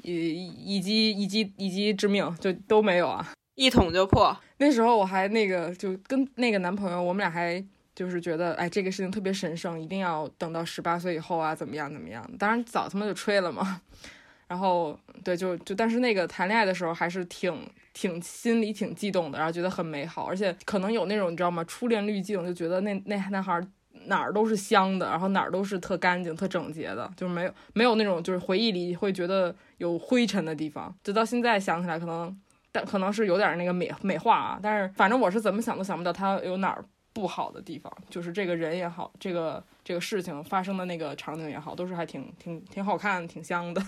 [0.04, 3.34] 以一击一击一击致命，就都没有啊！
[3.56, 4.36] 一捅就破。
[4.58, 7.64] 那时候我还那个，就跟那个男朋友，我们俩还
[7.96, 12.24] 就是觉得，哎，这个事情特别神圣，一定要等到十八岁以后啊，怎么样怎么样？
[12.38, 13.82] 当然早他妈就吹了嘛。
[14.48, 21.64] 然后，对，就就，但是那个谈恋爱的时候还是挺挺心里挺激动的，然后觉得很美好，而且可能有那种你知道吗？
[21.66, 23.62] 初恋滤镜，就觉得那那男孩
[24.10, 30.94] 哪儿都是香的，然后哪儿都是特干净、特整洁的，就是没有没有那种就是回忆里会觉得有灰尘的地方。
[31.04, 32.38] 直到现在想起来，可能
[32.72, 36.84] 但可能是有点那个美美化啊，但是反正我是怎么想都想不到他有哪儿
[37.14, 43.82] 不好的地方，就是这个人也好，这个这个事情发生的那个场景也好，都是还挺挺挺好看、挺香的。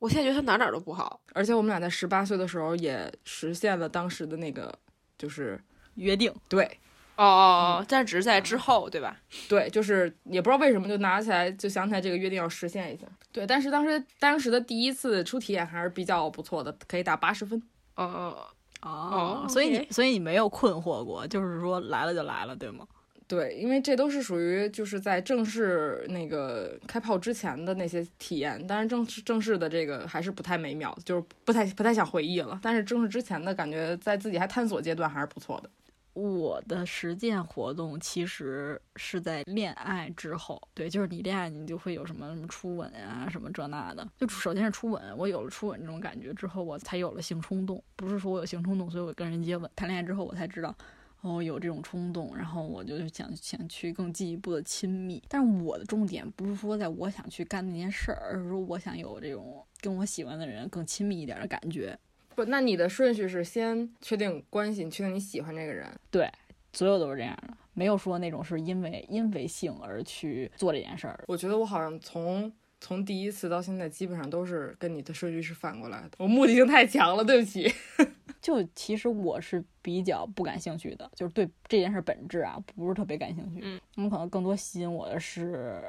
[0.00, 4.76] 我现在觉得他哪哪都不好，而且我们俩在十八岁的时候也实现了当时的那个
[5.16, 5.58] 就是
[5.94, 6.30] 约定。
[6.48, 6.78] 对，
[7.16, 9.16] 哦哦哦，但只是在之后，对吧？
[9.48, 13.06] 对，就是也不知道为什么就拿起来就想起来这个约定要实现一下。
[13.30, 17.60] 对，但是当时当时的第一次初体验还是比较不错的，可以打八十分。
[17.96, 18.46] 哦哦
[18.82, 22.86] 哦，所以你所以你没有困惑过，就是说来了就来了，对吗？
[23.26, 32.60] 对，因为这都是属于就是在正式那个开炮之前的那些体验，但是正式正式的这个还是不太美妙，就是不太不太想回忆了。
[32.62, 35.70] 但是正式之前的感觉，在自己还探索阶段还是不错的。
[36.14, 44.08] 我的实践活动其实是在恋爱之后，对，就是你恋爱你就会有什么什么初吻啊，什么这那的。
[44.16, 47.82] 就首先是初吻，我有了初吻这种感觉之后，我才有了性冲动。
[47.96, 49.70] 不是说我有性冲动，所以我跟人接吻。
[49.76, 50.74] 谈恋爱之后，我才知道。
[51.22, 55.22] 哦有这种冲动，然后我就想想去更进一步的亲密。
[55.26, 61.98] 但是我的重点不是说在我想去干那件事儿，而是说我想有这种跟我喜欢的人更亲密一点的感觉。
[62.34, 65.88] 不，那你的顺序是先确定关系，你确定你喜欢这个人。
[66.10, 66.30] 对，
[66.72, 71.22] 所有都是这样的，没有说那种是因为因为性而去做这件事儿。
[71.28, 76.10] 我觉得我好像从从第一次到现在，基本上都是跟你的顺序是反过来的。
[76.18, 77.72] 我目的性太强了，对不起。
[78.42, 83.60] 就其实我是比较不感兴趣的，就是对这件事本质啊，不是特别感兴趣。
[83.62, 85.82] 嗯，我们可能更多吸引我的是，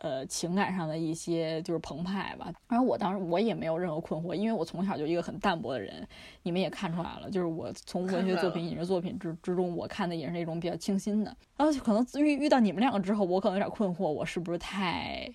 [0.00, 2.52] 呃，情感上的一些就是澎湃吧。
[2.68, 6.06] 然后我当时我也没有任何困惑，因为我从小就一个很淡泊的人，
[6.42, 11.36] 你们也看出来了，就是我从文学作品、影视作品之之中，我看的也是那种比较清新的。
[11.56, 15.28] 然后可能遇遇到你们两个之后，我可能有点困惑，我是不是太，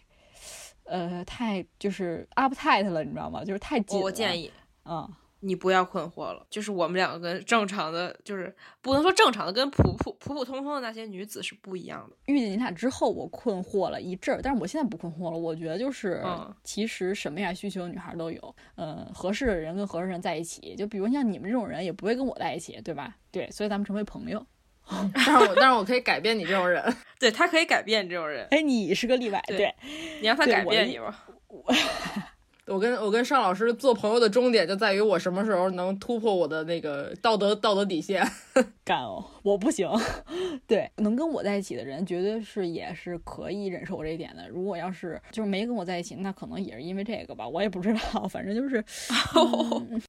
[0.85, 3.43] 呃，太就是 uptight 了，你知道吗？
[3.43, 3.99] 就是太紧。
[3.99, 4.49] 我建议，
[4.85, 5.07] 嗯。
[5.45, 12.15] 你不要困惑了，就是我们两个跟正常的，就是不能说正常的，跟普普普普通通的那些女子是不一样的。
[12.25, 15.37] 遇见你俩之后，我困惑了一阵儿，但是我现在不困惑了。
[15.37, 23.15] 我觉得就是，嗯其实什么样需求女孩都有，嗯，合适的人跟合适的人在一起，就比如像你们这种人，也不会跟我在一起，对吧？
[23.29, 24.45] 对，所以咱们成为朋友。
[25.13, 26.83] 但是我但是我可以改变你这种人。
[27.19, 29.75] 对他可以改变你这种人，哎，你是个例外，对对，
[30.21, 31.25] 你让他改变你吧。
[31.47, 31.63] 我
[32.79, 38.25] 跟我跟尚老师做朋友的终点就在于我什么时候能突破我的那个道德道德底线。
[38.85, 39.89] 干哦，我不行。
[40.65, 44.47] 对，能跟我在一起的人，绝对是也是可以忍受我这一点的。
[44.47, 48.27] 如果要是就是没跟我在一起，那可能也是因为这个吧，我也不知道。
[48.27, 48.83] 反正就是，
[49.35, 50.01] 嗯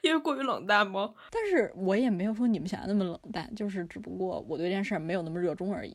[0.00, 1.12] 因为过于冷淡吗？
[1.30, 5.94] 但是我也没有说你们想的那么冷淡，就是只不过我对这件事儿没有那么热衷而已。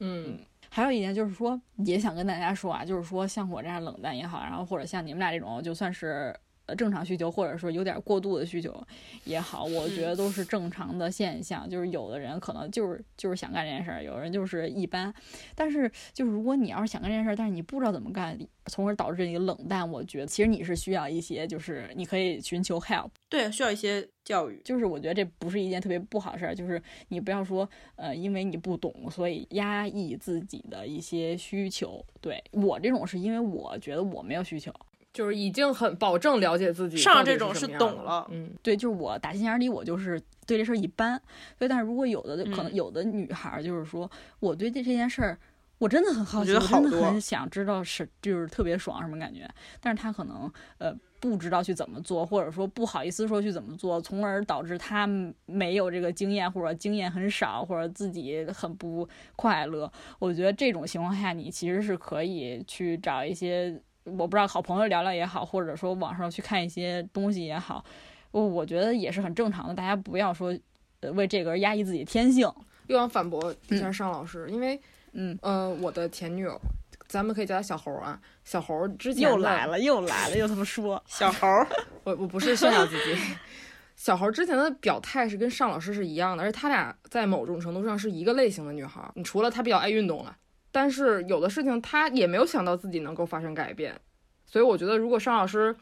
[0.00, 0.38] 嗯，
[0.74, 6.34] 还有一点就是说，也想跟大家说啊，就是说像我这样冷淡也好，然后或者像你们俩这种就算是
[6.74, 8.82] 正常需求，或者说有点过度的需求
[9.24, 11.68] 也好，我觉得都是正常的现象。
[11.68, 15.12] 就是有的人可能就是就是想干这件事儿，有人就是一般。
[15.54, 23.10] 但是就是如果你要是想干这件事儿，但是你不知道怎么干，从而导致你冷淡，我觉得其实你是需要一些，就是你可以寻求 help。
[23.28, 24.60] 对，需要一些教育。
[24.64, 32.04] 就是我觉得这不是一件特别不好的事儿，就是你不要说，呃，因为你不懂，所以压抑自己的一些需求。
[32.20, 34.72] 对我这种是因为我觉得我没有需求，
[35.12, 36.96] 就是已经很保证了解自己。
[36.96, 41.20] 上这种是懂了嗯，对，就是我打心眼里我就是对这事儿一般。
[41.58, 44.10] 所以，但是如果有的可能嗯有的女孩儿就是说，
[44.40, 45.38] 我对这这件事儿。
[45.78, 49.50] 我真的很好奇，真的很想知道是就是特别爽什么感觉，
[49.80, 50.48] 但是她可能
[50.78, 55.08] 呃不知道去怎么做，或者说不好意思说去怎么做，从而导致她
[55.44, 59.90] 没有这个经验，或者经验很少，或者自己很不快乐。
[60.20, 67.84] 我觉得这种情况下，你其实是可以去找一些我不知道好朋友聊聊也好，或者说网上去看一些东西也好，
[68.30, 69.74] 我我觉得也是很正常的。
[69.74, 70.56] 大家不要说
[71.00, 72.50] 呃为这个而压抑自己的天性。
[72.88, 74.78] 又想反驳一下尚老师，因为
[75.12, 76.60] 嗯，呃，我的前女友，
[77.06, 78.20] 咱们可以叫她小猴啊。
[78.44, 81.00] 小猴之前又来了，又来了，又他妈说。
[81.06, 81.66] 小猴儿，
[82.02, 83.16] 我我不是炫耀自己。
[83.94, 89.12] 小猴之前的表态是跟尚老师是一样的，而且他俩在某种程度上是一个类型的女孩儿。
[89.14, 90.36] 你除了她比较爱运动了，
[90.72, 93.94] 但是有的事情他也没有想到自己能够发生改变，
[94.46, 95.76] 所以我觉得如果尚老师，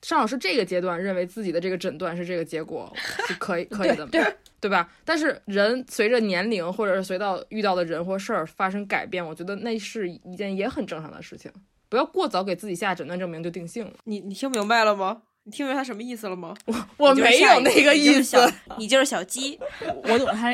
[0.00, 2.90] 尚老师这个阶段认为自己的这个诊断是这个结果
[3.26, 4.22] 是可以 可以的，对
[4.60, 4.88] 对吧？
[5.04, 11.52] 但是人随着年龄或者是随到遇到的人或事儿发生改变，我觉得那是一件也很正常的事情，
[11.88, 13.92] 不要过早给自己下诊断证明就定性了。
[14.04, 15.22] 你你听明白了吗？
[15.48, 16.54] 你听明白他什么意思了吗？
[16.66, 18.36] 我我没有那个意思
[18.76, 19.58] 你就是小鸡，
[20.04, 20.52] 我懂他，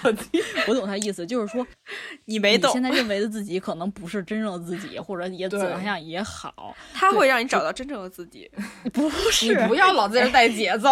[0.66, 1.66] 我懂他意思，就是说
[2.24, 2.82] 你没懂现。
[2.82, 8.50] 在认为的自己可能不是真正的自己，或者也怎么样也好，他会让你找到真正的自己。
[8.94, 10.88] 不是你是不要老在这带节奏。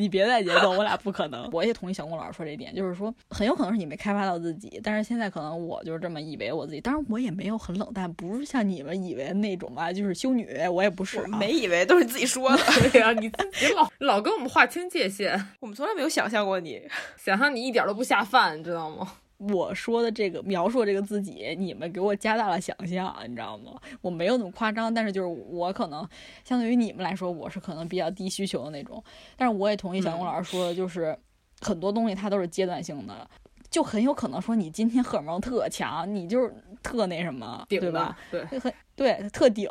[0.00, 1.48] 你别带节奏，我俩不可能。
[1.52, 16.80] 我也同意小龚老师说这一点，就是说很有可能是你没开发到自己，但是现在可能我就是这么以为我自己，当然我也没有很冷淡，不是像你们以为那种吧，就是修女，我也不是、啊，没以为都是你自己说的， 对呀、你自己老老跟我们划清界限， 我们从来没有想象过你。
[17.16, 19.12] 想象你一点都不下饭，你知道吗？
[19.40, 23.72] 我说的这个描述这个自己，你们给我加大了想象，你知道吗？
[24.02, 26.06] 我没有那么夸张，但是就是我可能
[26.44, 29.02] 相对于你们来说，我是可能比较低需求的那种。
[29.36, 31.18] 但是我也同意小龚老师说的，就是、
[31.62, 33.28] 很多东西它都是阶段性的，
[33.70, 38.14] 就很有可能说你今天荷尔蒙特强，你就是特那什么，对吧？？
[38.30, 39.70] 对，很对特顶，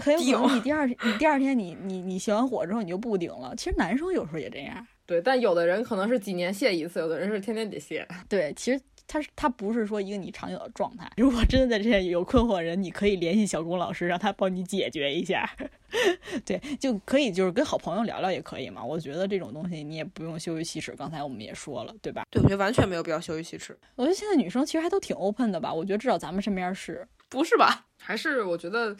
[0.00, 3.52] 很有可能你第二你第二天你你你熄完火之后你就不顶了。
[3.56, 4.86] 其实男生有时候也这样。
[5.06, 8.06] 对，但有的人可能是几年卸一次，有的人是天天得卸。
[8.28, 11.08] 对，其实它是它不是说一个你常有的状态。
[11.16, 15.48] 如果真的在这些有困惑的人，你可以联系小龚老师，让他帮你解决一下。
[16.44, 18.84] 对，就可以就是跟好朋友聊聊也可以嘛。
[18.84, 22.24] 我觉得这种东西你也不用羞于启齿，刚才我们也说了，对吧？
[22.30, 23.78] 对，我觉得完全没有必要羞于启齿。
[23.94, 25.72] 我觉得现在女生其实还都挺 open 的吧。
[25.72, 27.06] 我觉得至少咱们身边是。
[27.28, 27.86] 不是吧？
[27.98, 28.96] 还是我觉得，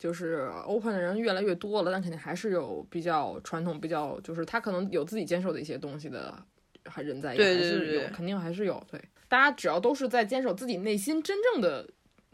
[0.00, 6.34] 就是 open 的人越来越多了，但肯定还是有比较传统、比较就是他可能有自己坚守的一些东西的
[6.86, 8.82] 还人在，也对还是有，对对对肯定还是有。
[8.90, 8.98] 对，
[9.28, 11.86] 大家只要都是在坚守自己内心真正的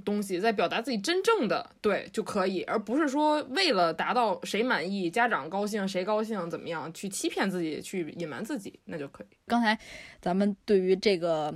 [0.04, 9.36] 东西，在表达自己真正的对就可以，而不是说为了达到谁满意、家长高兴、谁高兴怎么样去欺骗自己、去隐瞒自己，那就可以。
[9.48, 9.76] 刚才
[10.20, 11.52] 咱们对于这个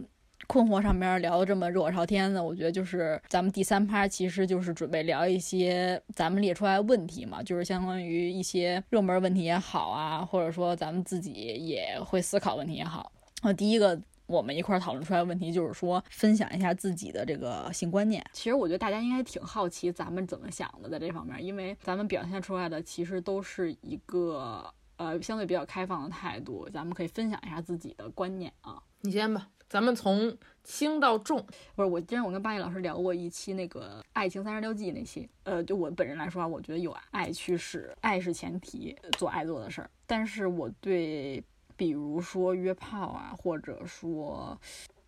[0.47, 13.13] 困惑上面聊的这么热火朝天的，我觉得就是咱们第三趴其实就是准备聊一些咱们列出来的问题嘛，就是相当于一些热门问题也好啊，或者说咱们自己也会思考问题也好。
[13.43, 14.01] 呃，第一个。
[14.27, 18.25] 我们一块儿讨论出来的问题就是说，分享一下自己的这个性观念。
[18.33, 28.81] 其实我觉得大家应该挺好奇咱们怎么想的，在这方面，因为咱们表现出来的其实都是一个呃相对比较开放的态度，咱们可以分享一下自己的观念啊。
[29.01, 31.47] 你先吧，咱们从轻到重。
[31.77, 39.89] 不是，我之前我跟巴黎老师聊过一期那个《爱情三十六计》那期，呃，就我本人来说啊，我觉得有爱驱使，爱是前提，做爱做的事儿。
[40.09, 41.41] 但是我对，
[41.77, 44.59] 比如说约炮啊，或者说。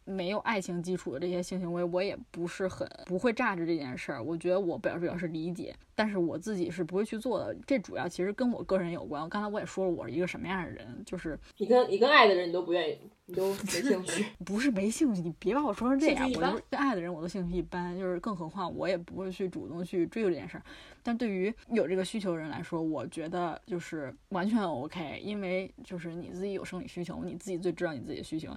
[0.05, 4.22] 没有爱情基础的这些性行为，我也不是很不会榨着这件事儿。
[4.22, 7.55] 我觉得我表示表示理解，但是我自己是不会去做的。
[7.66, 9.28] 这主要其实跟我个人有关。
[9.28, 14.26] 刚才我也说了，我是一个什么样的人，就是你跟你跟爱的人你都不愿意，你都没兴趣。
[14.44, 16.24] 不是没兴趣，你别把我说成这样。
[16.32, 20.64] 我就是跟爱的人我都兴趣一般，就是更何况我也不会去主动去追求这件事儿。
[21.05, 28.50] 但对于有这个需求的人来说，我觉得就是完全 OK，因为就是你自己有生理需求，你自己最知道你自己的需求。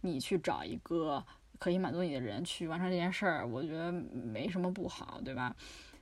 [0.00, 1.24] 你去找一个
[1.58, 5.54] 可以满足你的人去完成这件事儿，我觉得没什么不好，对吧？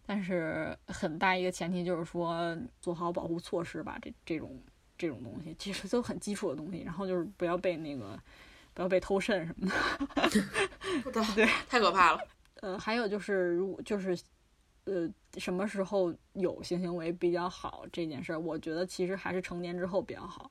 [0.04, 4.62] 但是很大一个前提就是说做好保护措施吧，这这种
[4.96, 6.82] 这种东西其实都很基础的东西。
[6.82, 8.16] 然后就是不要被那个
[8.72, 9.66] 不要被偷肾什么
[11.12, 12.20] 的， 对，太可怕了。
[12.60, 14.16] 呃，还有就是如果就是
[14.84, 20.50] 呃什么时候有性行为比较好这件事儿，我觉得其实还是成年之后比较好。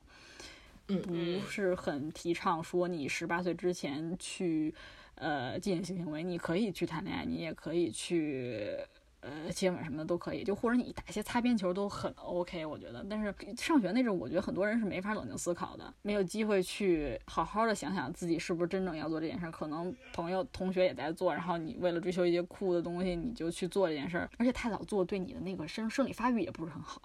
[0.88, 4.72] 嗯，不是很提倡说你十八岁之前去，
[5.16, 6.22] 呃，进行性行为。
[6.22, 8.78] 你可以去谈恋爱，你也可以去，
[9.18, 10.44] 呃，接吻什么的都可以。
[10.44, 13.04] 就或者你打一些擦边球都很 OK，我觉得。
[13.10, 19.50] 但是上学那阵，我觉得很多人是没法冷静思考的，没有机会去好好的想想自己是不是真正要做这件事。
[19.50, 24.30] 可能朋友、同学也在做，然后你为了追求一些酷的东西，你就去做这件事儿。
[24.38, 27.02] 而且太早做，对你的那个生生理发育也不是很好。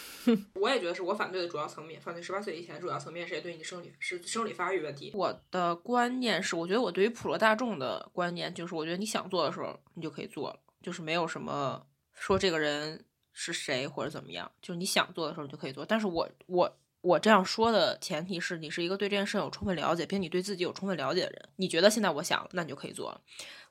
[0.54, 5.10] 我也觉得是我反对的主要层面，反对十八岁以前主要层面是对你生理是生理发育问题。
[5.14, 15.84] 我的观念是，我觉得我对于普罗大众的观念就是，我觉得你想做的时候你就可以做了，就是没有什么说这个人是谁或者怎么样，就是你想做的时候你就可以做。
[15.84, 21.48] 但是我我我这样说的前提是你是一个对这件事有充分了解，并且你对自己有充分了解的人。
[21.56, 23.20] 你觉得现在我想，那你就可以做了。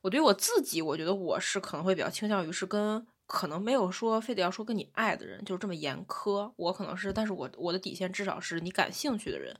[0.02, 3.06] 我对我自己，我觉得我是可能会比较倾向于是跟。
[3.32, 9.56] 可能没有说非得要说跟你爱的人就是这么严苛，我可能是，但是我我的底线至少是你感兴趣的人，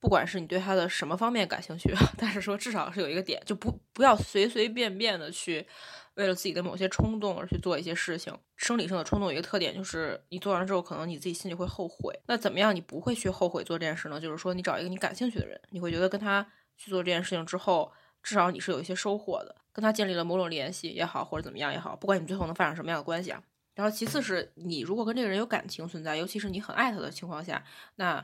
[0.00, 5.66] 不管是你对他的什么方面感兴趣， 但是说至少是有一个点，就不不要随随便便的去
[6.14, 8.34] 为了自己的某些冲动而去做一些事情。
[8.56, 12.18] 生理上的冲动有一个特点，就是你做完了之后，可能你自己心里会后悔。
[12.26, 14.18] 那怎么样你不会去后悔做这件事呢？
[14.18, 17.92] 就是说你找一个你感兴趣的人，你会觉得跟他去做这件事情之后，
[18.22, 19.56] 至少你是有一些收获的。
[19.72, 23.42] 跟他建立了某种联系也好，或者怎么样也好，不管你们最后能发生什么样的关系啊。
[23.74, 27.64] 然后其次是你如果跟这个人有感情存在，尤其是你很爱他的情况下，
[27.96, 28.22] 那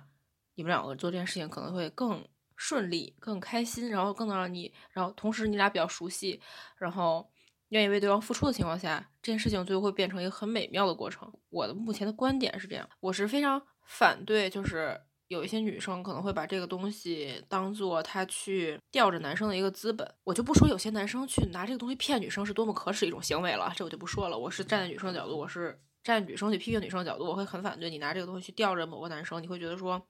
[0.57, 2.23] 你们两个做这件事情可能会更
[2.55, 6.41] 顺利、更开心，然后更能让你，然后同时你俩比较熟悉，
[6.77, 7.31] 然后
[7.71, 11.33] 愿意为对方付出的情况下，这件事情最后会变成一个很美妙的过程。
[11.49, 15.01] 我的目前的观点是这样，我是非常反对，就是。
[15.29, 24.39] 有一些女生可能会把这个东西当做她去吊着男生的一个资本，我就不说有些男生去拿这个东西骗女生是多么可耻一种行为了，这我就不说了。
[24.39, 29.43] 我是站在女生的角度，我是站在女生去批评女生的角度，我会很反对你拿这个东西去吊着某个男生。
[29.43, 30.03] 你会觉得说，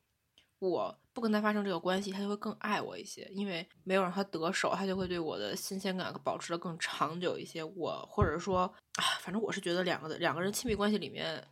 [0.61, 7.65] 我不跟他发生这个关系，他就会更爱我一些，因为没有让他得手，他就会对我的新鲜感保持的更长久一些。
[7.65, 8.61] 我或者说
[8.95, 11.45] 啊，反正我是觉得两个的两个人亲密关系里面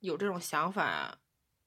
[0.00, 1.16] 有这种想法。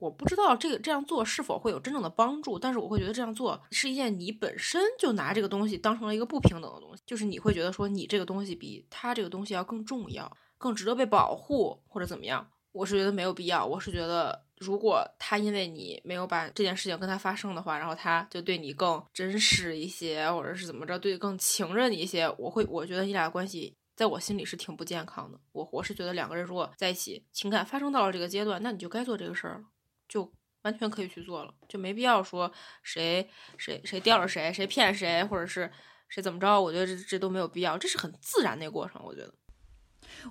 [0.06, 12.48] 我不知道这个这样做是否会有真正的帮助，但是我会觉得这样做是一件你本身就拿这个东西当成了一个不平等的东西，就是你会觉得说你这个东西比他这个东西要更重要，更值得被保护或者怎么样。
[12.72, 13.66] 我是觉得没有必要。
[13.66, 25.40] 我是觉得如果他因为你没有把这件事情跟他发生的话，然后他就对你更真实一些，或者是怎么着，对更情任一些，我会我觉得你俩关系在我心里是挺不健康的。
[25.54, 29.64] 我我是觉得两个人如果在一起，情感发生到了这个阶段，那你就该做这个事儿了。
[30.08, 30.32] 就
[30.64, 32.52] 完全可以去做了，就没必要说
[32.84, 33.28] 谁
[33.58, 35.72] 谁谁吊着谁，谁骗谁，或者是
[36.10, 36.60] 谁怎么着。
[36.60, 39.02] 我觉得这这都没有必要，这是很自然的过程。
[39.04, 39.34] 我觉得，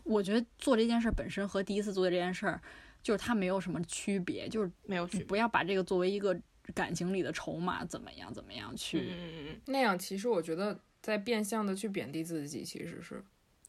[0.02, 2.60] 我觉得做这件事本身和第一次做这件事儿，
[3.02, 5.22] 就是它没有什么区别，就是没有区。
[5.24, 6.36] 不要把这个作为一个
[6.74, 9.98] 感情里的筹码，怎么样怎么样去那样。
[9.98, 13.24] 其实我觉得在变相的去贬低自己，其实是。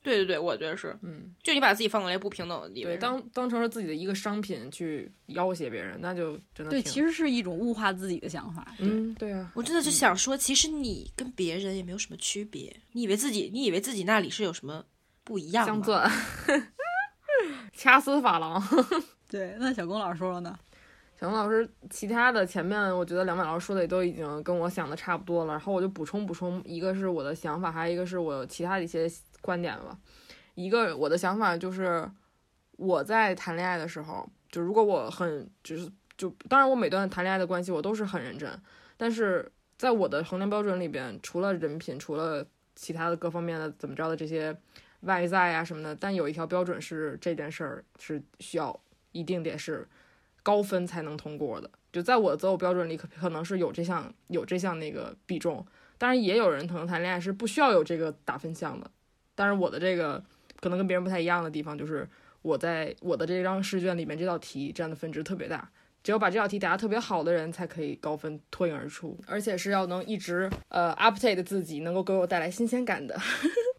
[0.06, 8.74] 对对对，我觉得是，嗯，就你把自己放在一个不平等的地位，当当成了自己的一个商品去要挟别人，那就真的对，其实是一种物化自己的想法。
[8.78, 12.74] 嗯，对啊，我真的就想说，其实你跟别人也没有什么区别。
[12.91, 14.86] 你以为自己，你以为自己那里是有什么
[15.24, 15.74] 不一样吗？
[15.74, 16.12] 镶钻，
[17.76, 18.62] 掐丝珐琅。
[19.28, 20.58] 对，那小龚老师说了呢？
[21.26, 29.09] 杨老师，其他的前面我觉得两位老师说的也都已经跟我想的差不多了，然后我就补充补充，一个是我的想法，还有一个是我其他的一些。
[29.41, 29.95] 观点吧，
[30.55, 32.03] 一个我的想法就是，
[32.78, 38.49] 我在谈恋爱的时候，就如果我很就是就当然我每段谈恋爱的关系我都是很认真，
[38.97, 42.43] 但是在我的衡量标准里边，除了人品，除了
[42.76, 44.57] 其他的各方面的怎么着的这些
[45.01, 48.76] 外在啊什么的，但有一条标准是这件事儿是需要
[49.11, 49.88] 一定得是
[50.46, 51.68] 高分才能通过的。
[51.91, 55.66] 就在我的择偶标准里，可可能是有这项有这项那个比重。
[55.98, 58.91] 当然，也有人可能谈恋爱是不需要有这个打分项的。
[59.34, 60.24] 但是我的这个
[60.60, 62.08] 可能跟别人不太一样的地方，就是
[62.43, 65.68] 我在我的这张试卷里面这道题占的分值特别大。
[66.04, 73.18] 只有把这道题答得特别好的人，才可以高分脱颖而出，而且是要能一直呃 update 自己，能够给我带来新鲜感的。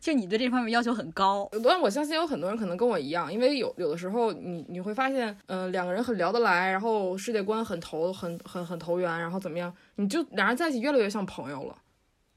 [0.00, 11.76] 就你对这方面要求很高，但我相信有很多人可能跟我一样，因为有有的时候你你会发现，嗯，两个人很聊得来，然后世界观很投很很很投缘，然后怎么样，你就两人在一起越来越像朋友了，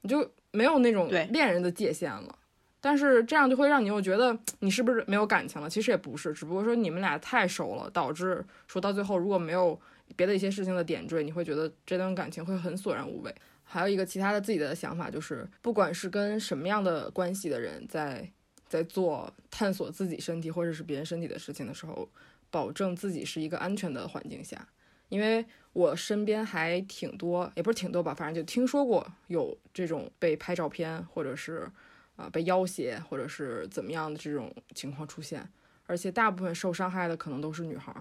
[0.02, 2.38] 你就没有那种恋人的界限了。
[2.80, 5.70] 但是这样就会让你又觉得你是不是没有感情了？
[5.70, 9.80] 其实也不是，只不过说你们俩太熟了，导致说到最后如果没有
[10.16, 13.34] 别的一些事情的点缀，你会觉得这段感情会很索然无味。
[13.74, 18.30] 还有一个其他的自己的想法，就是不管是跟什么样的关系的人，在
[18.68, 22.08] 在做探索自己身体或者是别人身体的事情的时候，
[22.52, 24.68] 保证自己是一个安全的环境下。
[25.08, 31.68] 因为我身边还挺多，也不是挺多吧，反正就听说过有这种被拍照片，或者是
[32.14, 35.44] 啊被要挟，或者是怎么样的这种情况出现，
[35.86, 37.92] 而且大部分受伤害的可能都是女孩。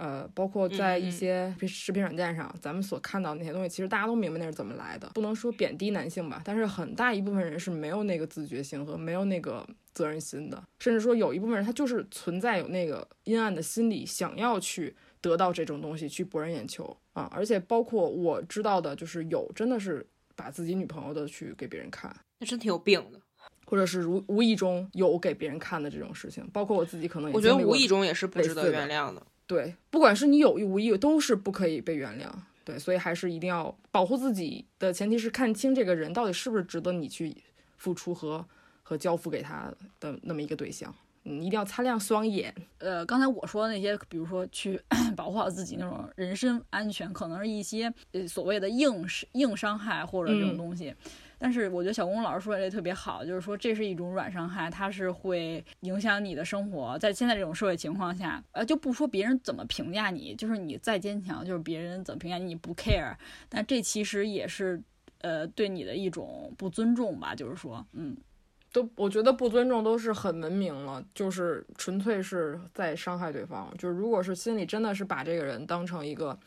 [0.00, 5.10] 呃，包括在一些视频软件上，咱们所看到那些东西，其实大家都明白那是怎么来的。
[5.12, 17.30] 不能说贬低男性吧，但是很大一部分人是没有那个自觉性和没有那个责任心的，甚至说有一部分人他就是存在有那个阴暗的心理，想要去得到这种东西去博人眼球啊。
[17.30, 23.20] 而且包括我知道的，就是有真的是把自己女朋友的去给别人看，那真挺有病的，
[23.66, 26.48] 或者是无无意中有给别人看的这种事情。
[26.54, 29.22] 包括我自己可能，我觉得无意中也是不值得原谅的。
[29.50, 32.30] 对，不管是你有意无意，都是不可以被原谅。
[32.64, 37.36] 对，所以还是一定要保护自己的前提是看清这个人到底是不是值得你去
[37.76, 38.46] 付出和
[38.84, 40.94] 和交付给他的那么一个对象。
[41.24, 42.54] 你一定要擦亮双眼。
[42.78, 44.80] 呃，刚才我说的那些，比如说去
[45.16, 50.94] 保护好自己那种人身安全，可能是一些呃所谓的硬硬伤害或者这种东西。
[51.42, 56.98] 但是我觉得小公老师说的这特别好，就是说这是一种软伤害，它是会影响你的生活。
[56.98, 63.14] 在现在这种社会情况下，呃，就不说别人怎么评价你，就是你再坚强，就是别人怎么评价你，你不 care。
[63.48, 64.82] 但这其实也是，
[65.22, 67.34] 呃，对你的一种不尊重吧。
[67.34, 68.14] 就是说，嗯，
[68.70, 73.74] 都我觉得不尊重都是很文明了，就是纯粹是在伤害对方。
[73.78, 76.38] 就是如果是心里真的是把这个人当成一个。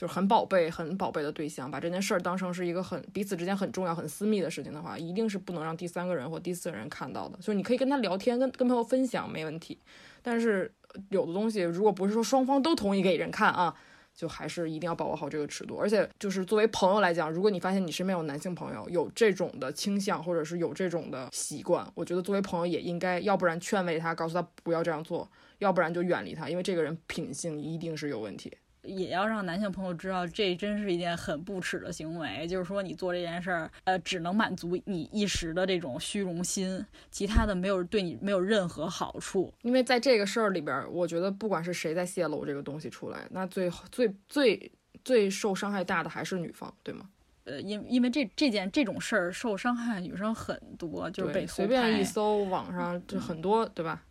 [0.00, 7.36] 就是很宝贝、很宝贝的对象，把这件事儿当成是一个很彼此之间很重要、很私密的事情的话，一定是不能让第三个人或第四个人看到的。
[7.36, 9.78] 就是你可以跟他聊天、跟跟朋友分享没问题，
[10.22, 10.72] 但是
[11.10, 13.76] 有的东西如果不是说双方都同意给人看啊，
[14.14, 15.76] 就还是一定要把握好这个尺度。
[15.76, 28.50] 而且就是作为朋友来讲，如果你发现你身边有男性朋友有这种的倾向，或者是有这种的习惯，我觉得作为朋友也应该，要不然劝慰他，告诉他不要这样做，要不然就远离他，因为这个人品性一定是有问题。
[28.82, 32.46] 也要让男性朋友知道，这真是一件很不耻的行为。
[32.46, 39.52] 就是说，你做这件事儿，呃，只能满足你一时的这种虚荣心，其他的没有对你没有任何好处。
[39.62, 44.72] 因为在这个事儿里边，我觉得不管是谁在泄露这个东西出来，那最最最
[45.04, 47.08] 最受伤害大的还是女方，对吗？
[47.44, 54.02] 呃，因因为这这件这种事儿受伤害女生很多，就是被随便一搜网上就很多，对吧？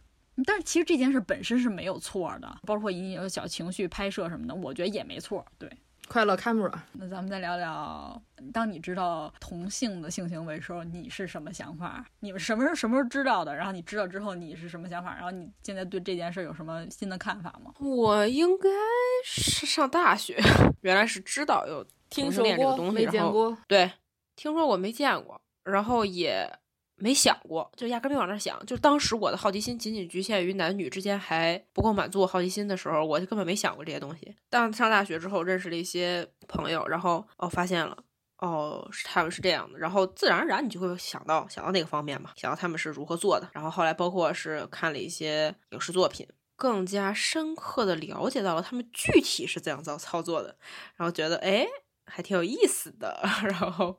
[0.45, 5.45] 但是其实这件事本身是没有错的，包括你有小情绪拍摄什么的，我觉得也没错。
[5.57, 5.69] 对，
[6.07, 6.73] 快乐 camera。
[6.93, 8.21] 那咱们再聊聊，
[8.53, 12.05] 当你知道同性的性行为时候，你是什么想法？
[12.19, 13.55] 你们什么时候什么时候知道的？
[13.55, 15.13] 然后你知道之后你是什么想法？
[15.13, 17.73] 然后你现在对这件事有什么新的看法吗？
[17.79, 18.69] 我应该
[19.23, 20.39] 是上大学，
[20.81, 23.57] 原来是知道有听说这个东西，没见过。
[23.67, 23.91] 对，
[24.35, 26.51] 听说过没见过，然后也。
[27.00, 28.64] 没想过，就压根没往那想。
[28.66, 34.36] 就当时我的好奇心仅仅局限于男女之间还不够满足我好奇心的时候，我就根本没想过这些东西。
[34.50, 37.97] 但上大学之后，认识了一些朋友，然后哦发现了，
[38.38, 43.50] 哦他们是这样的，然后自然而然你就会想到想到那个方面嘛，想到他们是如何做的。
[43.54, 50.58] 然后后来包括是看了一些影视作品，更加深刻的了解到了他们具体是怎样操操作的，
[50.95, 51.66] 然后觉得哎。
[52.10, 53.95] 还挺有意思的， 然后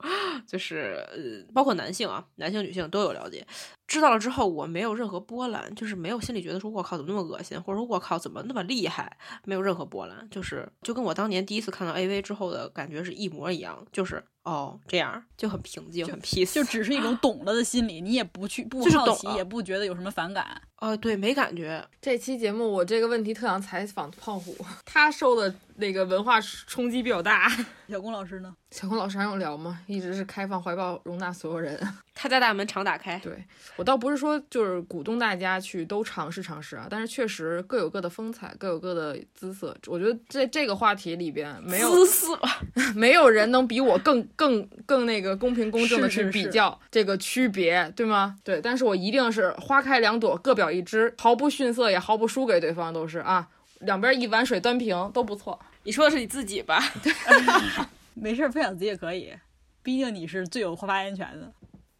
[0.46, 3.46] 就是呃，包括男性啊，男性、女性都有了解。
[3.90, 20.62] 知道了之后，我没有任何波澜，就是没有心里觉得说我靠怎么那么恶心，或者说我靠怎么那么厉害，没有任何波澜，就是就跟我当年第一次看到 AV 之后的感觉是一模一样，就是哦这样就很平静，很 peace，就只是一种 懂了的心理，你也不去不就是好奇，懂也不觉得有什么反感。
[20.76, 27.50] 呃对没感觉，这期节目我这个问题特想采访胖虎，他受的那个文化冲击比较大。
[27.90, 28.54] 小龚老师呢？
[28.70, 29.80] 小孔老师还用聊吗？
[29.86, 31.78] 一直是开放怀抱，容纳所有人。
[32.14, 33.32] 他家大门常打开，对
[33.76, 39.76] 我倒不是说就是鼓动大家去都尝试尝试啊，但是确实各有各的风采，各有各的姿色。
[39.86, 42.38] 我觉得在这个话题里边，没有姿色，
[42.94, 48.36] 没有人能比我更 更更那个公平公正的去比较这个区别，对吗？
[48.44, 53.48] 对，但是我一定是花开两朵，各表一枝，毫不逊色，也毫不输给对方，都是啊，
[53.80, 55.58] 两边一碗水端平都不错。
[55.82, 56.80] 你说的是你自己吧？
[58.14, 59.32] 没事儿，分享自己也可以，
[59.82, 61.52] 毕竟你是最有发言权的。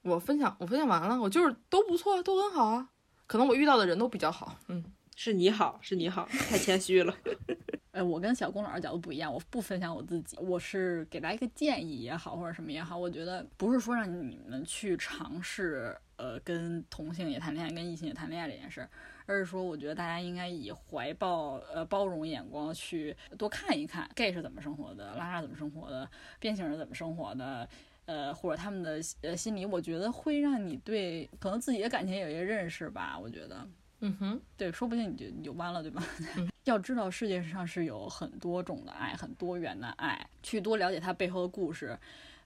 [0.03, 2.89] 我分享我分享完了，我就是都不错，都很好啊。
[3.27, 4.83] 可能我遇到的人都比较好，嗯，
[5.15, 7.15] 是你好，是你好，太谦虚了。
[7.93, 18.89] 呃，我跟小龚老师角度不一样，我不分享我自己，我是给大家一个建议也好，或者什么也好，我觉得不是说让你们去尝试，呃，跟同性也谈恋爱，跟异性也谈恋爱这件事儿，
[19.31, 27.69] 而是说，我觉得大家应该以怀抱呃包容眼光去多看一看 gay 是怎么生活的，拉拉怎么生活的，变性人怎么生活的。
[28.07, 33.17] 呃，或者他们的呃心理，我觉得会让你对可能自己的感情有一个认识吧。
[33.17, 33.65] 我觉得，
[34.01, 36.03] 嗯哼，对，说不定你就你就弯了，对吧？
[36.37, 41.97] 嗯要知道世界上是有很多种的爱，很多元的爱，去多了解它背后的故事。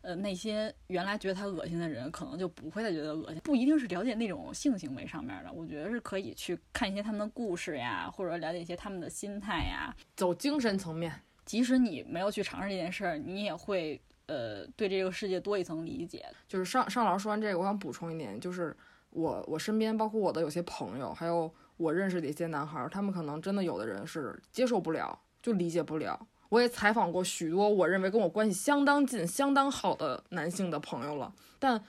[0.05, 3.41] 呃，那些原来觉得他恶心的人，可能就不会再觉得恶心。
[3.43, 9.97] 不一定是了解那种性行为上面的，我觉得是可以去看一些他们的故事呀，或者了解一些他们的心态呀。
[10.15, 11.11] 走精神层面，
[11.47, 16.27] 即使你没有去尝试这件事儿，你也会呃对这个世界多一层理解。
[16.47, 18.77] 就是上上老师说完这个，我想补充一点，就是
[19.09, 26.27] 我我身边包括我的有些朋友，还有我认识的一些男孩儿，他们可能真的有的人是接受不了，就理解不了。
[26.49, 31.83] 我也采访过许多我认为跟我关系相当近、相当好的男性的朋友了，但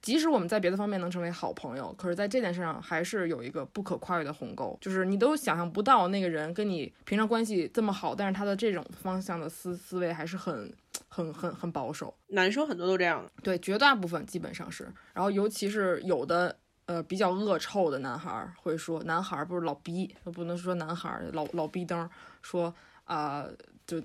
[0.00, 10.72] 即使我们在别的方面能成为好朋友，可是在这件事上还是有一个不可跨越的鸿沟，就是你都想象不到那个人跟你平常关系这么好，但是他的这种方向的思思维还是很、
[11.08, 12.14] 很、很、很保守。
[12.28, 14.84] 男生很多都这样，对，绝大部分基本上是。
[15.12, 16.56] 然后尤其是有的
[16.86, 22.08] 呃比较恶臭的男孩儿会说，男孩儿不是老逼，不能说男孩儿老老逼灯，
[22.40, 22.72] 说
[23.04, 23.46] 啊、
[23.88, 24.00] 就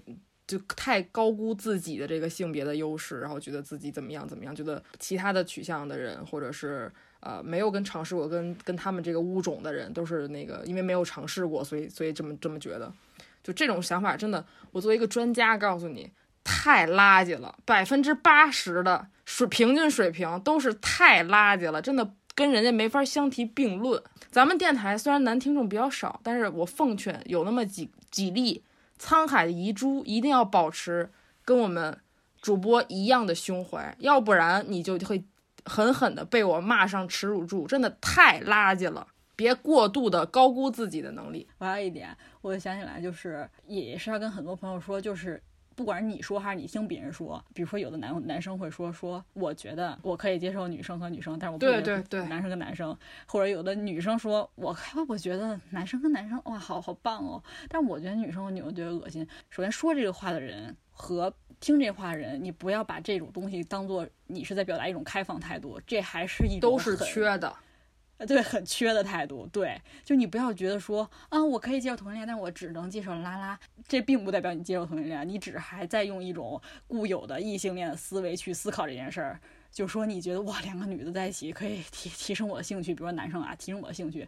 [0.48, 6.92] 就太高估自己的这个性别的优势，然后觉得自己怎么样怎么样，觉得其他的取向的人或者是。
[7.26, 12.92] 呃，没有跟尝试过跟跟他们这个物种的人，都是那个因为没有尝试过，所以所以这么这么觉得。
[13.42, 16.12] 就这种想法，真的，我作为一个专家告诉你，
[16.44, 24.04] 太垃圾了，百分之八十的水平均水平都是太垃圾了，真的跟人家没法相提并论。
[24.30, 28.62] 咱们电台虽然男听众比较少，但是我奉劝有那么几几例
[29.04, 31.12] 沧海遗珠，一定要保持
[31.44, 32.00] 跟我们
[32.42, 35.26] 主播一样的胸怀，要不然你就会
[35.66, 39.06] 狠狠的被我骂上耻辱柱，真的太垃圾了。
[39.36, 41.46] 别过度的高估自己的能力。
[41.58, 45.42] 我还有一点，我想起来，就是也是要跟很多朋友说，就是
[45.76, 52.98] 不管是你说还是你听别人说，比如说有的男男生会说说，我觉得我可以接受女生和女生，但是我不对接受对对男生跟男生，
[53.28, 54.76] 或者有的女生说，我
[55.08, 59.28] 我觉得男生跟男生哇，好好棒哦，但是我觉得女生和女生觉得恶心。
[59.50, 67.56] 首先说这个话的人和听这话的人，你不要把这种东西当做你是在表达一种开放态度，这还是一种都是很缺的，呃
[68.26, 69.48] 对，很缺的态度。
[69.52, 79.40] 对，就你不要觉得说啊，我可以接受同性恋，但我只能接受拉拉，这并不代表你接受同性恋，你只还在用一种固有的异性恋的思维去思考这件事儿。
[79.72, 84.28] 就说你觉得哇，两个女的在一起可以提提升我的兴趣，比如说男生啊，提升我的兴趣。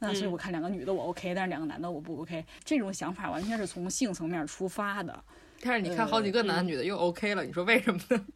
[0.00, 2.44] 那所以嗯我看两个女的我 OK，但是两个男的我不 OK。
[2.64, 5.24] 这种想法完全是从性层面出发的。
[5.62, 8.26] 但是你看好几个男女的又 OK 了，你说为什么呢？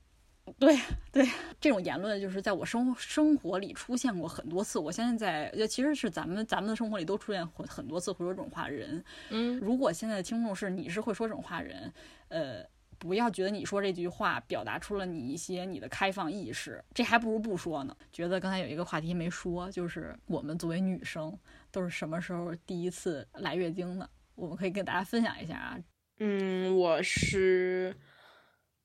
[0.59, 0.79] 对
[1.13, 1.29] 对，
[1.61, 4.79] 这种言论就是在我生生活里出现过很多次。
[4.79, 9.05] 我现在在呃，其实是咱们咱们的生活里都出现很很多次会说这种话的人。
[9.31, 11.93] 嗯，如果现在的听众是你是会说这种话的人，
[12.29, 12.65] 呃，
[12.99, 17.97] 不要觉得你说这句话表达出了你一些你的开放意识，这还不如不说呢。
[18.13, 21.37] 觉得刚才有一个话题没说，就是我们作为女生
[21.71, 24.09] 都是什么时候第一次来月经的？
[24.35, 25.79] 我们可以跟大家分享一下啊。
[26.21, 27.97] 嗯，我是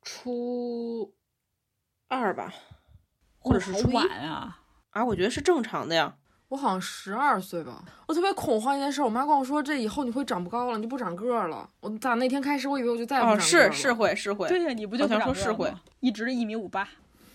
[0.01, 1.13] 初
[2.13, 2.53] 二吧，
[3.39, 4.59] 或者是好初一晚啊！
[4.91, 6.15] 啊，我觉得是正常的呀。
[6.49, 11.67] 我好像十二岁吧，我特别恐慌一件事，我妈跟我说这以后你会长不高了，你就不长个儿了。
[11.79, 13.71] 我咋那天开始，我以为我就再也不哦，长个儿了。
[13.71, 16.87] 是是会是会，对呀，你不就好像不长说是会个儿吗，一直一米五八。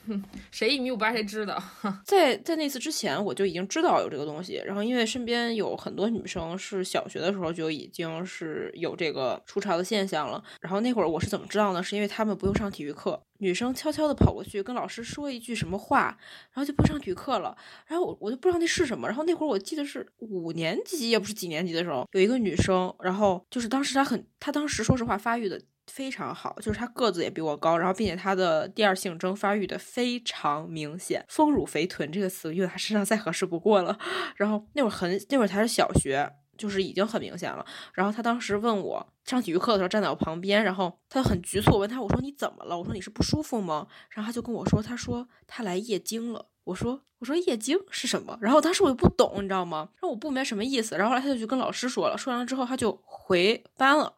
[0.51, 1.63] 谁一米五八谁知道？
[2.05, 4.63] 在在那次之前，我就已经知道有这个东西。
[4.65, 10.43] 然后因为身边有很多女生是小学的时候就已经是有这个初潮的现象了。
[10.61, 11.83] 然后那会儿我是怎么知道呢？
[11.83, 16.19] 是因为他们不用上体育课，女生悄悄的跑过去跟老师说一句什么话，
[16.53, 17.57] 然后就不上体育课了。
[17.87, 19.07] 然后我我就不知道那是什么。
[19.07, 25.61] 然后那会儿我记得是五年级也不是几年级的时候，有一个女生，然后就是当时她很，她当时说实话发育的。
[25.89, 33.99] 非常好，就是他个子也比我高，然后并且他的第二性征发育的非常明显，丰乳肥臀这个词用在她身上再合适不过了。
[34.37, 37.65] 然后那会儿很那会儿才是小学，就是已经很明显了。
[37.95, 42.79] 然后他当时问我上体育课的时候站在我旁边，然后他很局促，问他我说你怎么了？
[42.79, 43.87] 我说你是不舒服吗？
[44.11, 46.47] 然后他就跟我说，他说他来月经了。
[46.65, 48.37] 我说我说月经是什么？
[48.43, 49.89] 然后当时我就不懂，你知道吗？
[49.95, 50.97] 然后我不明白什么意思。
[50.97, 54.18] 然后后来他就去跟老师说了，说完了之后他就回班了。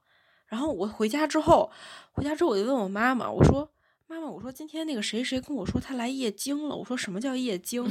[0.51, 1.71] 然后我回家之后，
[2.13, 3.67] 回家之后我就问我妈妈，我说
[4.09, 7.83] ：“妈妈，我说今天那个谁谁跟我说他来月经了。”我说：“什么叫月经？”